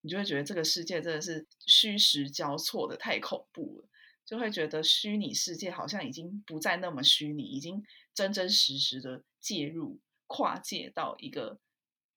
[0.01, 3.89] 你就会觉得这个世界真的是虚实交错的，太恐怖了。”
[4.25, 11.59] 就会觉得虚拟世界好像已经不再那么虚拟，已经真真实实的介入、跨界到一个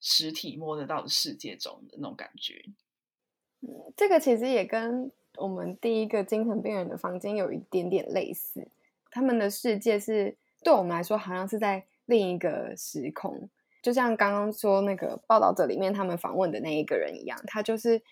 [0.00, 2.64] 实体摸得到的世界中的那种感觉。
[3.62, 8.68] 嗯，这个其实也跟我们第一个精神病人的房间有一点点类似。
[9.16, 13.48] 他们的世界是对我们来说好像是在另一个时空，
[13.82, 18.02] 就像刚刚说那个报道者里面他们访问的那一个人一样，他就是。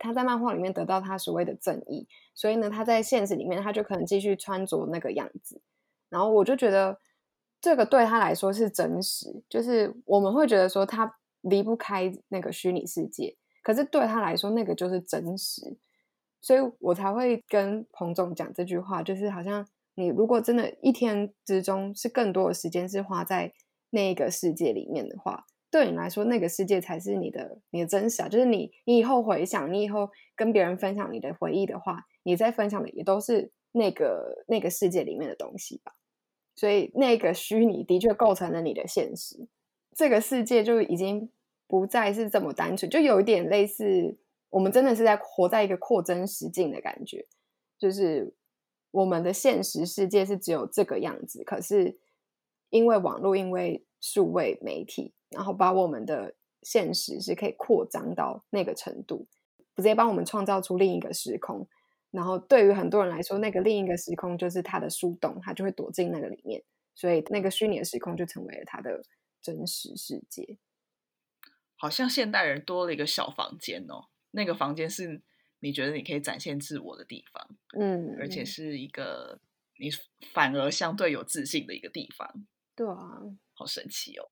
[0.00, 5.60] 他在漫画里面得到他所谓的正义，所以呢，他在现实里面他就可能继续穿着那个样子。
[6.08, 6.98] 然后我就觉得
[7.60, 15.76] 这个对他来说是真实，就是我们会觉得说他离不开那个虚拟世界，可是对他来说那个就是真实，
[16.40, 23.52] 所以我才会跟彭总讲这句话，就是好像你如果真的一天之中是更多的时间是花在
[23.90, 25.46] 那个世界里面的话。
[25.70, 28.28] 对你来说，那个世界才是你的你的真实啊！
[28.28, 35.96] 就是你，你以后回想，你以后跟别人分享你的回忆的话，你在分享的也都是那个那个世界里面的东西吧。
[36.54, 39.48] 所以，那个虚拟的确构成了你的现实。
[39.96, 41.28] 这个世界就已经
[41.66, 44.16] 不再是这么单纯，就有一点类似
[44.50, 47.26] 我们真的是在活在一个扩增实境的感觉，
[47.76, 48.32] 就是
[48.94, 51.98] 我们的现实世界是只有这个样子，可是
[52.70, 55.12] 因为网络，因为数位媒体。
[55.30, 59.26] 然后把我们的现实是可以扩张到那个程度，
[59.74, 61.66] 直接帮我们创造出另一个时空。
[62.12, 66.62] 然后对于很多人来说，那个另一个时空就是他的树洞，他就会躲进那个里面，
[66.94, 69.02] 所以那个虚拟的时空就成为了他的
[69.42, 70.56] 真实世界。
[71.74, 75.20] 好像现代人多了一个小房间哦，那个房间是
[75.64, 79.40] 你觉得你可以展现自我的地方，嗯，而且是一个
[79.78, 79.88] 你
[80.34, 82.46] 反而相对有自信的一个地方。
[82.76, 83.22] 对啊，
[83.54, 84.28] 好神奇哦。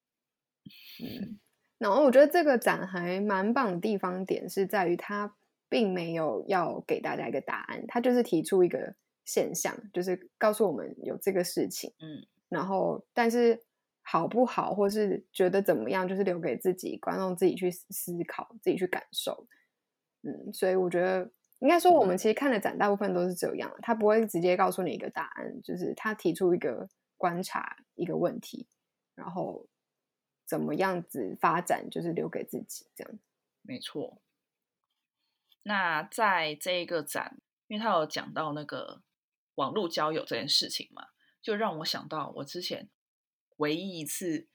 [1.02, 1.40] 嗯，
[1.78, 5.34] 然后我觉得这个展还蛮棒的地方点是在于，它
[5.70, 11.94] 并没有要给大家一个答案，它就是提出一个现象，就是告诉我们有这个事情。
[12.00, 13.58] 嗯，然后但是
[14.02, 19.48] 好不好，或是觉得怎么样，就是留给自己观众自己去思考，自己去感受。
[20.22, 21.30] 嗯，所以我觉得
[21.60, 28.66] 应该说，我们其实看的展大部分都是这样，他不会直接告诉你一个答案，就是他提出一个观察一个问题，
[29.14, 29.68] 然后。
[30.44, 33.18] 怎么样子发展，就是留给自己这样。
[33.62, 34.20] 没错。
[35.62, 39.02] 那在这一个展，因为他有讲到那个
[39.54, 41.06] 网络交友这件事情嘛，
[41.40, 42.90] 就让我想到我之前
[43.56, 44.46] 唯一一次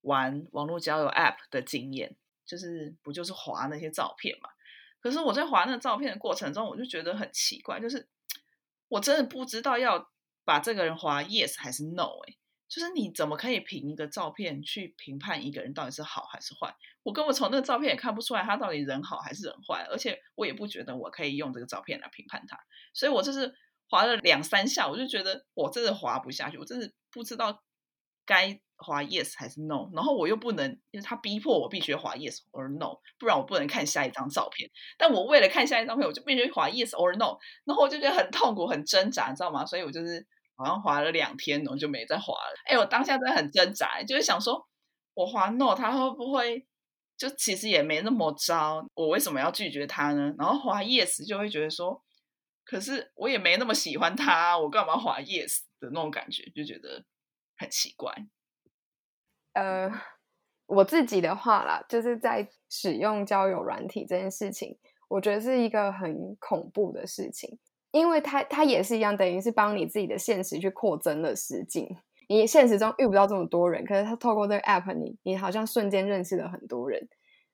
[0.00, 4.48] 玩网络交友 App 的经验，就是不就是划那些照片嘛？
[5.08, 8.06] 可是我在划那个照片的过程中，我就觉得很奇怪，就是
[8.88, 10.10] 我真的不知道要
[10.44, 12.36] 把这个人划 Yes 还是 No 哎。
[12.68, 16.76] 就是你怎么可以凭一个照片去评判一个人到底是好还是坏？
[17.02, 22.58] 我根本从那个照片也看不出来他到底人好还是人坏，而且我也不觉得我可以用这个照片来评判他。
[22.92, 23.54] 所以我就是
[23.88, 27.62] 划了两三下，我就觉得我真的划不下去，我真的不知道
[28.28, 29.90] 该划 yes 还是 no。
[29.92, 34.70] 然后我又不能，因为他逼迫我必须划 yes or no，不然我不能看下一张照片。
[34.96, 37.38] 但我为了看下一张照片，我就必须划 yes or no。
[37.64, 39.66] 然后我就觉得很痛苦、很挣扎，你知道吗？
[39.66, 40.24] 所以我就是。
[40.60, 42.52] 好像滑了两天，然后就没再滑了。
[42.64, 44.60] 哎，我当下真的很挣扎，就是想说，
[45.14, 46.66] 我滑 no，他会不会
[47.16, 48.84] 就其实也没那么糟？
[48.94, 50.34] 我为什么要拒绝他呢？
[50.36, 52.02] 然后滑 yes 就会觉得说，
[52.64, 57.04] 可是我也没那么喜欢他，我干嘛滑 yes 的那种感觉，就觉得
[57.58, 58.14] 很奇怪。
[59.52, 59.90] 呃，
[60.66, 64.78] 我自己的话啦，就是在使用交友软体这件事情，
[65.08, 67.58] 我觉得是一个很恐怖的事情。
[67.90, 71.88] 因为它它也是一样，等于是帮你自己的现实去扩增了实境，
[72.28, 77.08] 你现实中遇不到这么多人，可是他透过这个 app，你你好像瞬间认识了很多人。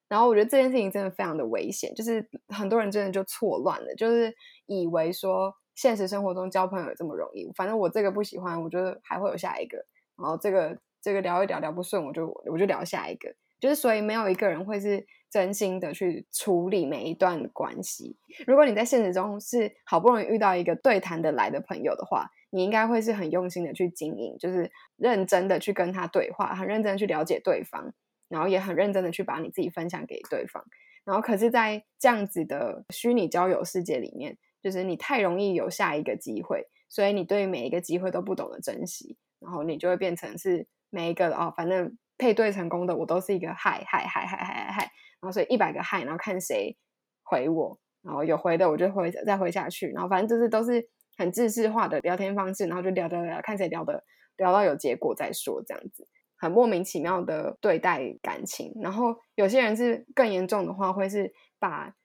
[0.09, 4.35] 然后我觉得这件事情真的非常的危险，就是很多人真的就错乱了，就是
[4.65, 9.83] 以为说现实生活中交朋友这么容易，反正我这个不喜欢，我觉得还会有下一个，
[10.17, 18.17] 然后这个这个聊一聊聊不顺，我就我就聊下一个，就是所以没有一个人会是真心的去处理每一段关系。
[18.47, 27.93] 如果你在现实中是好不容易遇到一个对谈的来的朋友的话，你应该会是很用心的去经营，就是认真的去跟他对话，很认真的去了解对方。
[28.27, 30.65] 然后也很认真的去把你自己分享给对方，
[31.03, 44.81] 然后可是，在这样子的虚拟交友世界里面，就是你太容易有下一个机会，所以你对每一个机会都不懂得珍惜，然后你就会变成是每一个哦，反正配对成功的我都是一个嗨嗨嗨嗨嗨嗨，
[45.21, 46.75] 然后所以一百个嗨，然后看谁
[47.23, 54.03] 回我，然后有回的我就回再回下去，然后反正就是都是很自式化的聊天方式，然后就聊聊聊，看谁聊的
[54.37, 56.07] 聊到有结果再说这样子。
[56.37, 61.95] 很莫名其妙的对待感情，然后有些人是更严重的话，会是把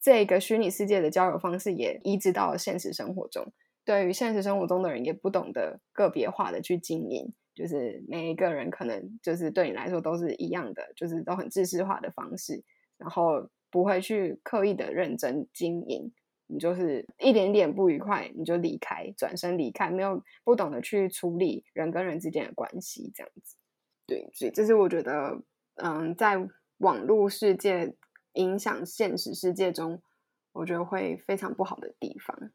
[0.00, 3.52] 这个虚拟世界的交友方式也移植到了现实生活中。
[3.84, 12.62] 对于现实生活中的人，也不懂得个别化的去经营，就是每一个人可能就是对你来说都是一样的，就是都很知识化的方式，
[12.98, 16.12] 然后不会去刻意的认真经营。
[16.52, 23.56] 你就是一点点不愉快，你就离开，转身离开，没有不懂得去处理人跟人之间的关系，这样子。
[24.04, 25.40] 对，所以这是我觉得，
[25.76, 26.44] 嗯，在
[26.78, 27.94] 网络世界
[28.32, 30.02] 影响现实世界中，
[30.50, 32.50] 我觉得会非常不好的地方。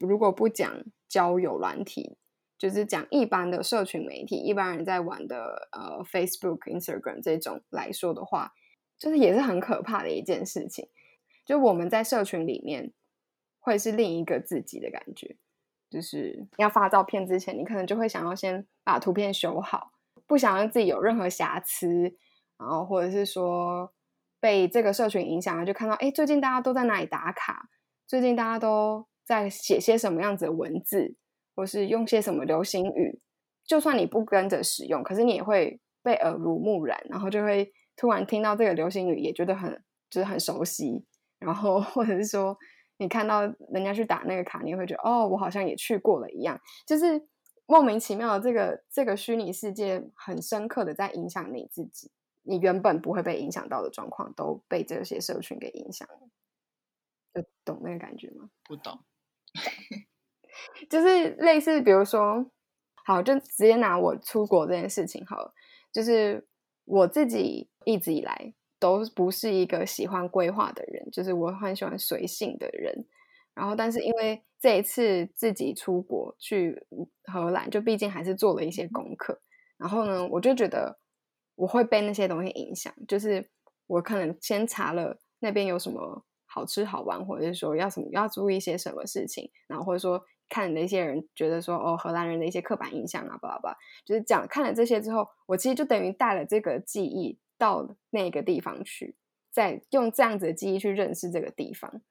[0.00, 2.16] 如果不讲交友软体，
[2.58, 8.52] 就是讲一般的社群媒体，一般人在玩的呃 Facebook、Instagram 这种来说的话，
[8.98, 10.88] 就是也是很可怕的一件事情。
[11.46, 12.92] 就我们在社群里面，
[13.58, 15.36] 会是另一个自己的感觉。
[15.88, 19.90] 就是要发照片之前，你可能就会想要先把图片修好。
[20.26, 22.16] 不想让自己有任何瑕疵，
[22.56, 23.92] 然后或者是说
[24.38, 27.68] 被这个社群影响，就看到哎，最近大家都在哪里打卡？
[28.06, 31.14] 最近大家都在写些什么样子的文字，
[31.54, 33.20] 或是用些什么流行语？
[33.64, 39.70] 就算你不跟着使用，可是你也会被耳濡目染，然后就会突然听到这个流行语，也觉得很
[40.10, 41.04] 就是很熟悉。
[41.38, 42.58] 然后或者是说，
[42.98, 47.26] 你看到人家去打那个卡，你也会觉得哦，我好像也去过了一样，就是。
[47.70, 52.10] 莫名其妙的这个这个虚拟世界很深刻的在影响你自己，
[52.42, 56.28] 你原本不会被影响到的状况都被这些社群给影响了，
[57.32, 58.50] 就懂那个感觉吗？
[58.64, 58.98] 不懂，
[60.88, 62.50] 就是类似比如说，
[63.04, 65.52] 好，就直接拿我出国这件事情好了，
[65.92, 66.46] 就是
[66.84, 73.06] 我自己一直以来都不是一个喜欢规划的人，就是我很喜欢随性的人。
[73.54, 76.86] 然后，但是因为这一次自己出国去
[77.24, 79.40] 荷兰，就毕竟还是做了一些功课。
[79.76, 80.98] 然后呢，我就觉得
[81.56, 83.50] 我会被那些东西影响，就是
[83.86, 99.14] 我可能先查了那边有什么好吃好玩，或者是说要什么要注意一些什么事情，然后或者说看那些人觉得说哦，荷兰人的一些刻板印象啊，巴拉巴拉，就是讲看了这些之后，我其实就等于带了这个记忆到那个地方去，
[99.52, 102.02] 再用这样子的记忆去认识这个地方。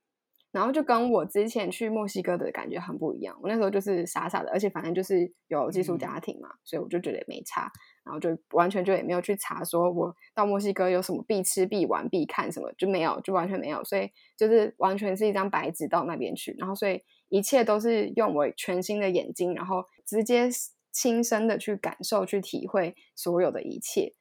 [0.51, 3.37] 然后就跟我之前去墨西哥的感觉很不一样。
[3.41, 7.71] 我那时候就是傻傻的，而且反正就是有寄宿家庭嘛，所以我就觉得也没差。
[8.03, 13.83] 然后就完全就也没有去查，说我到墨西哥有什么必吃、必玩、必看什么，就没有，就完全没有。
[13.83, 16.55] 所以就是完全是一张白纸到那边去。
[16.57, 20.49] 然后所以一切都是用我全新的眼睛，然后直接
[20.91, 24.15] 亲身的去感受、去体会所有的一切。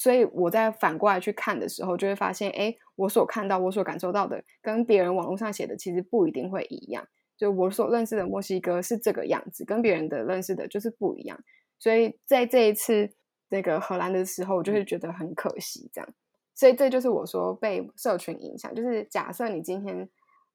[0.00, 7.06] 所以我在反过来去看的时候，就会发现，哎，我所看到、我所感受到的，跟别人网络上写的其实不一定会一样。
[7.36, 11.38] 就我所认识的墨西哥是这个样子，跟别人的认识的就是不一样。
[11.78, 13.12] 所以在这一次
[13.50, 16.08] 那个荷兰的时候，我就会觉得很可惜，这样。
[16.54, 20.08] 所以这就是我说被社群影响，就是假设你今天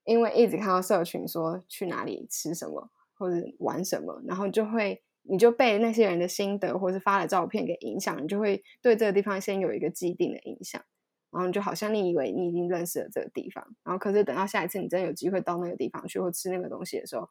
[0.06, 5.04] 因为一直看到社群说去哪里吃什么或者玩什么，然后就会。
[5.28, 10.84] 你就被那些人的心得或是发的照片给影响，你就会对这个地方先有一个既定的印象，
[11.32, 17.28] 然后就好像你以为你已经认识了这个地方，然后可是等到下一次你真的有机会到那个地方去或吃那个东西的时候，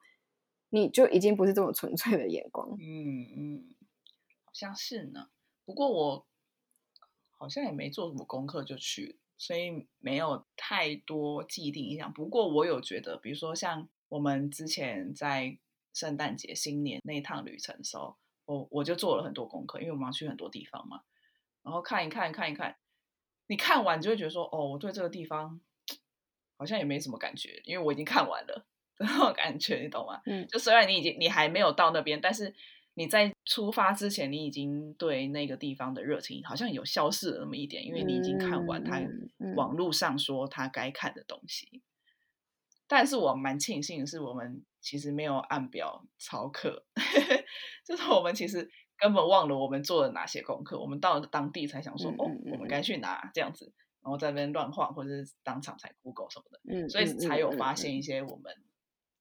[0.71, 2.69] 你就已经不是这么纯粹的眼光。
[2.81, 3.75] 嗯嗯，
[4.45, 5.29] 好像是呢。
[5.65, 6.27] 不过我
[7.31, 12.13] 好像也没做什么功课就去，所以没有太多既定印象。
[12.13, 15.59] 不过我有觉得，比如说像我们之前在。
[15.95, 21.01] 圣诞节、新年那一趟旅程的时候，我我就做了很多功课，因为我们要去很多地方嘛。
[21.63, 22.77] 然后看一看，看一看，
[23.47, 25.61] 你看完就会觉得说，哦，我对这个地方
[26.59, 28.67] 好像也没什么感觉，因为我已经看完了，
[28.99, 30.21] 那种感觉，你懂吗？
[30.27, 30.47] 嗯。
[30.49, 32.55] 就虽然你已经你还没有到那边，但是
[32.95, 39.01] 你在出发之前，你已经对那个地方的热情好像有消逝了那么一点，因为你已经看完他
[39.57, 41.83] 网络上说他该看的东西。
[42.87, 46.85] 但是我蛮庆幸的是，我们其实没有按表操课，
[47.85, 53.73] 就是我们其实根本忘了我们做了哪些功课，我们到了当地才想说，哦，我们该去哪这样子，
[54.03, 58.53] 然后在那边乱晃，或者是当场才 Google 什么的，嗯，所以才有发现一些我们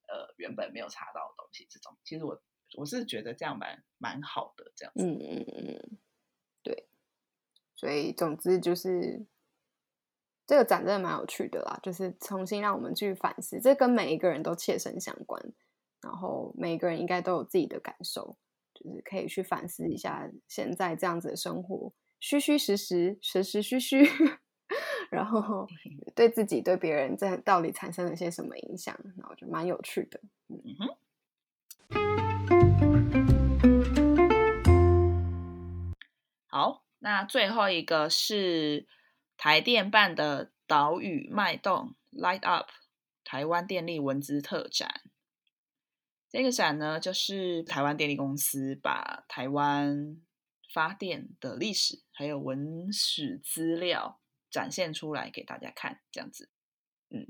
[0.09, 1.65] 呃原本没有查到的东西。
[1.69, 2.39] 这种其实我。
[2.75, 5.05] 我是觉得这样蛮蛮好的，这样子。
[5.05, 5.97] 嗯嗯嗯，
[6.63, 6.87] 对。
[7.75, 9.27] 所以总之就是
[10.53, 15.41] 这个展真的蛮有趣的啦，就是重新让我们去反思，这跟每一个人都切身相关。
[15.99, 18.37] 然后每一个人应该都有自己的感受，
[18.71, 24.07] 就是可以去反思一下现在这样子的生活，虚虚实实，实实虚虚，
[25.09, 25.67] 然后
[26.13, 30.21] 对自己对别人在到底产生了些什么影响，然后就蛮有趣的。
[30.49, 30.87] 嗯哼。
[36.45, 38.85] 好，那最后一个是
[39.37, 42.69] 台电办的岛屿脉动 （Light Up）
[43.23, 45.01] 台湾电力文资特展。
[46.29, 50.21] 这个展呢，就是台湾电力公司把台湾
[50.73, 54.19] 发电的历史还有文史资料
[54.49, 56.49] 展现出来给大家看，这样子。
[57.09, 57.27] 嗯，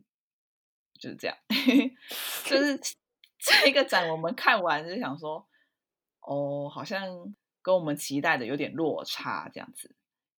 [0.99, 1.37] 就是这样，
[2.45, 2.79] 就是
[3.39, 5.47] 这个展我们看完就想说，
[6.21, 7.35] 哦，好像。
[7.65, 9.95] 跟我们期待的有点落差，这样子，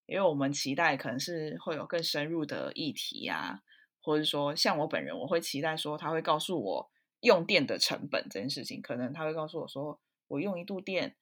[0.08, 3.62] 因为我们期待可能是会有更深入的议题呀，
[4.01, 6.91] 或者说像我本人，我会期待说他会告诉我
[7.22, 11.16] 用电的成本这件事情，可能他会告诉我说，我用一度电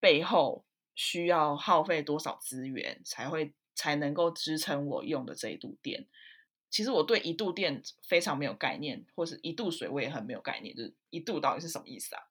[0.00, 0.64] 背后
[0.94, 6.06] 需要耗费多少资源才会才能够支撑我用的这一度电。
[6.70, 12.22] 其实我对一度电非常没有概念，或是一度水我也很没有概念，就是一度到底是什么意思啊？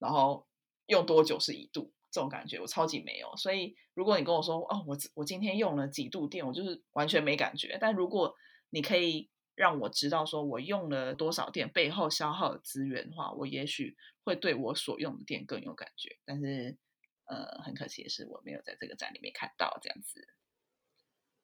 [0.00, 0.44] 然后
[0.86, 1.92] 用多久是一度？
[2.14, 7.76] 这种感觉我超级没有，所以如果你跟我说哦，我我今天用了几度电，我就是完全没感觉。
[7.80, 8.32] 但如果
[8.70, 16.16] 你可以让我知道说我用了多少电背后消耗的资源的话，我也许会对我所用的电更有感觉。
[16.24, 16.76] 但是
[17.24, 20.28] 呃，很可惜的是我没有在这个站里面看到这样子。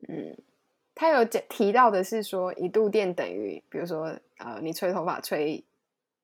[0.09, 0.39] 嗯，
[0.95, 5.65] 他有提到的是说一度电等于比如说呃你吹头发吹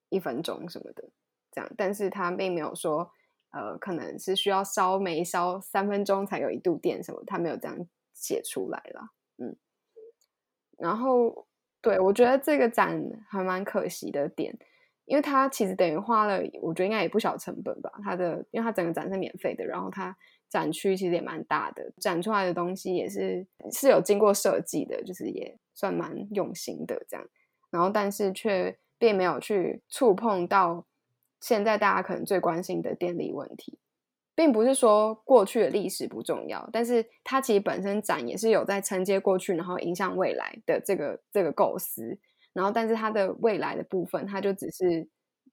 [0.08, 1.10] 一分钟什么的
[1.50, 3.10] 这样，但是他并没有说。
[3.50, 9.10] 呃，可能是需要烧煤烧三分钟才有一度电什么，他没有这样写出来了。
[9.38, 9.56] 嗯，
[10.76, 11.46] 然后
[11.80, 14.58] 对我觉得这个展还蛮可惜的点，
[15.06, 17.90] 因为它其实等于花了，我觉得应该也不小成本吧。
[18.02, 20.14] 它的，因为它整个展是免费的，然后它
[20.50, 27.26] 展区其实也蛮大的，展出来的东西也是是有经过设计的，就是也算蛮用心的这样。
[27.70, 30.84] 然后但是却并没有去触碰到。
[31.40, 33.78] 现在大家可能最关心的电力问题，
[34.34, 42.18] 并不是说过去的历史不重要，但是它其实本身展也是有在承接过去，然后影响未来的这个这个构思。
[42.52, 45.06] 然后，但是它的未来的部分，它就只是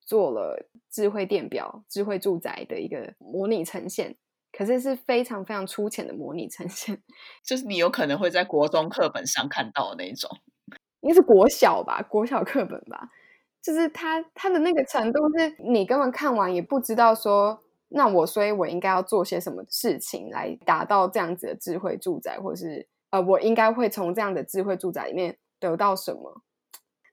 [0.06, 4.16] 做了智慧电表、智慧住宅的一个模拟呈现，
[4.54, 7.04] 可是是非常非常粗浅的模拟呈现，
[7.44, 10.30] 就是你有可能会在国中课本上看到的那种，
[11.02, 13.10] 应该是国小吧，国小课本吧。
[13.64, 26.42] 就是他他的那个程度，是你根本看完也不知道说，那我所以我应该要做些什么事情来达到这样子的智慧住宅，或是呃，我应该会从这样的智慧住宅里面得到什么？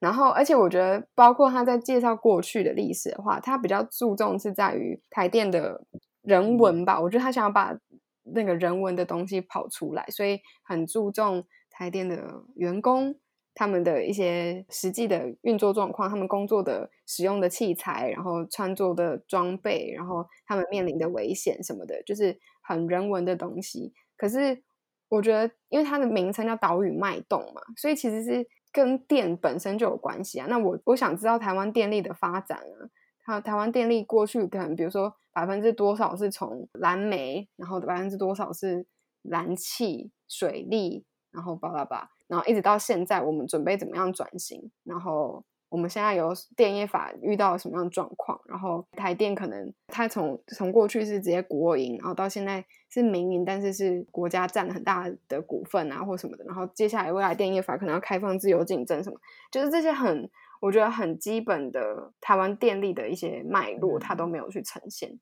[0.01, 5.85] 然后，而且我觉得，包括他在介绍过去的历史的话，他比较注重是在于台电的
[6.23, 6.99] 人文吧。
[7.01, 7.79] 我觉得他想要把
[8.25, 13.15] 那个人文的东西跑出来，所以很注重台电的员工。
[13.55, 23.93] 他们的一些实际的运作状况，他们工作的使用的器材，然后穿着的装备，然后他们面临的危险什么的，就是很人文的东西。
[24.17, 24.63] 可是
[25.09, 30.47] 我觉得，因为它的名称叫岛屿脉动嘛，所以其实是跟电本身就有关系啊。
[30.49, 32.89] 那我我想知道台湾电力的发展啊，
[33.25, 38.87] 它台湾电力过去可能比如说百分之多少是从蓝煤，然后百分之多少是
[39.23, 42.11] 燃气、水利，然后巴拉巴。
[42.31, 44.71] 然后一直到现在，我们准备怎么样转型？
[44.85, 48.41] 然后我们现在有电业法遇到什么样的状况？
[48.49, 56.45] 然后台电可能它从从过去是直接国营，然后到现在是民营，但是是国家占了很大的股份啊，或什么的。
[56.45, 59.19] 然后接下来未来电业法可能要开放自由竞争什么，
[59.51, 65.19] 就是这些很我觉得很基本的台湾电力的一些脉络，它都没有去呈现。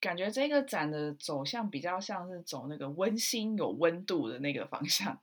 [0.00, 5.18] 感觉这个展的走向比较像是走那个温馨有温度的那个方向。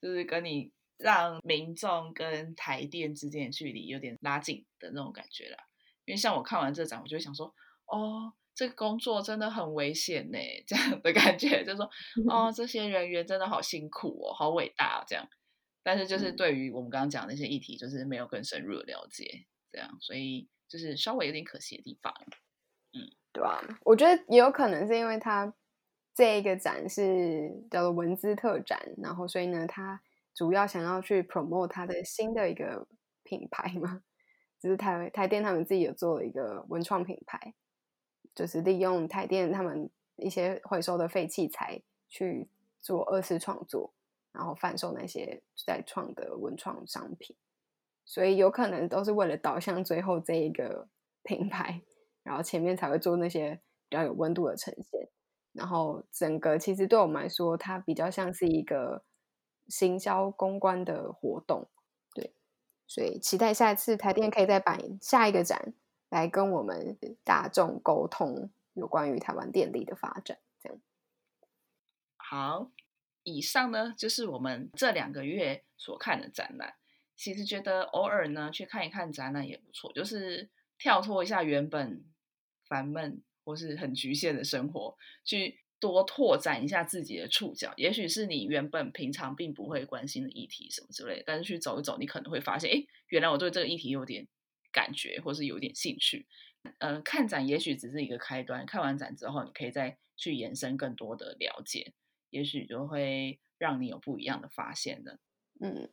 [0.00, 5.58] 就是跟你让民众跟台电之间的距离有点拉近的那种感觉啦。
[6.04, 7.54] 因为像我看完这展，我就会想说，
[7.86, 11.88] 哦，这个工作真的很危险呢，这样的感觉，就说
[12.30, 15.28] 哦，这些人员真的好辛苦哦，好伟大这样。
[15.82, 22.12] 但是就是对于我们刚刚讲那些议题，就是没有更深入的了解，这样，所以就是稍微有点可惜的地方。
[22.92, 23.62] 嗯，对吧？
[23.84, 25.54] 我觉得也有可能是因为它
[26.18, 30.02] 这一个展是叫做文字特展，然后所以呢，它
[30.34, 32.88] 主要想要去 promote 它的新的一个
[33.22, 34.02] 品牌嘛，
[34.58, 37.54] 就是台台电他们自己有做了一个文创品牌。
[38.34, 42.48] 就是利用台电他们一些回收的废器材去
[42.80, 43.94] 做二次创作，
[44.32, 47.36] 然后贩售那些在创的文创商品，
[48.04, 50.88] 所以有可能都是为了导向最后这一个
[51.22, 51.80] 品牌，
[52.24, 55.08] 然后前面才会做那些比较有温度的呈现。
[55.58, 59.04] 然后整个其实对我们来说，它比较像是一个
[59.66, 61.68] 行销公关的活动，
[62.14, 62.32] 对，
[62.86, 65.74] 所以期待下一次台电可以再办下一个展。
[66.10, 70.80] 来跟我们大众沟通有关于台湾电力的发展，这样。
[72.16, 72.70] 好，
[73.24, 76.76] 以上呢就是我们这两个月所看的展览。
[77.14, 80.48] 其实觉得偶尔呢去看一看展览也不错，就是
[80.78, 82.02] 跳脱一下原本
[82.66, 84.94] 烦闷或是很局限的生活，
[85.24, 87.72] 去多拓展一下自己的触角。
[87.76, 94.28] 也许是你原本平常并不会关心的议题什么之类，但是去走一走，你可能会发现，哎，原来我对这个议题有点。
[94.70, 96.26] 感觉或是有点兴趣，
[96.76, 98.66] 呃，看展也许只是一个开端。
[98.66, 101.94] 看完展之后，你可以再去延伸更多的了解，
[102.28, 105.18] 也许就会让你有不一样的发现的。
[105.58, 105.88] 嗯，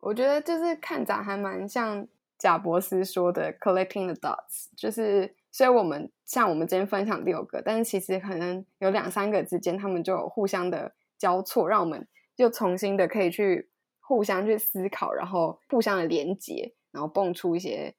[0.00, 2.06] 我觉得就是看展还蛮像
[2.36, 16.74] 贾博斯说的 “collecting the dots”，就是所以我们像我们今天分享六个，但是其实可能有两三个之间，他们就有互相的交错，让我们又重新的可以去互相去思考，然后互相的连接。
[16.90, 17.92] 然后蹦出一些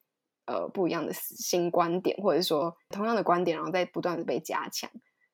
[0.46, 4.90] 呃不一样的新观点，或者说同样的观点，然后再不断的被加强，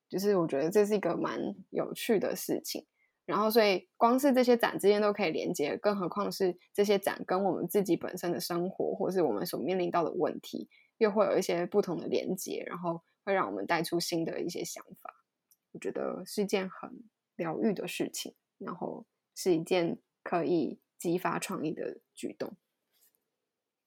[0.10, 2.86] 就是我觉得这是一个蛮有趣的事情。
[3.26, 10.68] 然后，所以光是这些展之间都可以连接，更何况是这些展跟我们自己本身的生活，或是我们所面临到的问题，
[10.98, 15.24] 又会有一些不同的连接，然后会让我们带出新的一些想法。
[15.72, 17.04] 我觉得是一件很
[17.36, 22.58] 疗愈的事情，然后是一件可以激发创意的举动。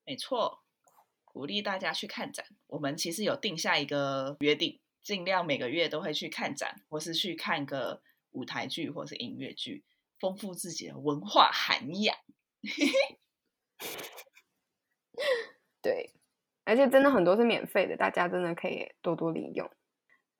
[0.07, 0.61] 没错，
[1.24, 2.47] 鼓励大家去看展。
[2.68, 8.03] 我们其实有定下一个约定，尽量每个月都会去看展，或是去看个
[8.35, 9.82] 舞台剧或是音乐剧，
[10.20, 12.14] 丰富自己的文化涵养。
[15.80, 16.12] 对，
[16.64, 19.70] 而且真的很多是免费的，大家真的可以多多利用。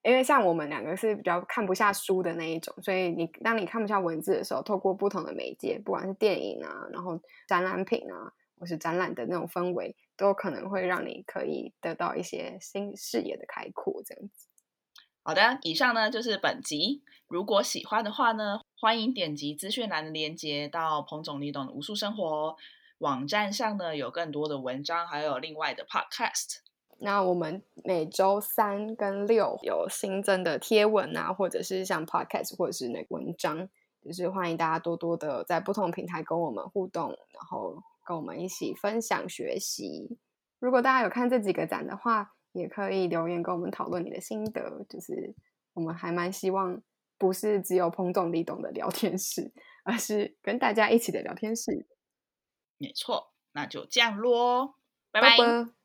[0.03, 7.18] 因为像我们两个是比较看不下书的那一种，所以你当你看不下文字的时候，透过不同的媒介，不管是电影啊，然后
[7.49, 8.34] 展览品啊。
[8.57, 14.47] 或是展览的那种氛围，都可能会让你可以得到一些新视野的开阔，这样子。
[15.26, 17.02] 好的，以上呢就是本集。
[17.28, 22.54] 如果喜欢的话呢，欢迎点击资讯栏的链接到彭总你懂的无数生活
[22.98, 26.58] 网站上呢，有更多的文章，还有另外的 podcast。
[26.98, 33.68] 那我们每周三跟六有新增的贴文啊，或者是像 podcast 或者是那文章，
[34.04, 37.82] 就是欢迎大家多多的在不同平台跟我们互动，然后。
[38.06, 40.18] 跟我们一起分享学习。
[40.58, 44.84] 如果大家有看这几个展的话，也可以留言跟我们讨论你的心得。
[44.88, 45.34] 就是
[45.74, 46.80] 我们还蛮希望，
[47.18, 49.52] 不是只有彭总理懂的聊天室，
[49.84, 51.86] 而是跟大家一起的聊天室。
[52.78, 54.74] 没错，那就这样喽，
[55.12, 55.84] 拜拜。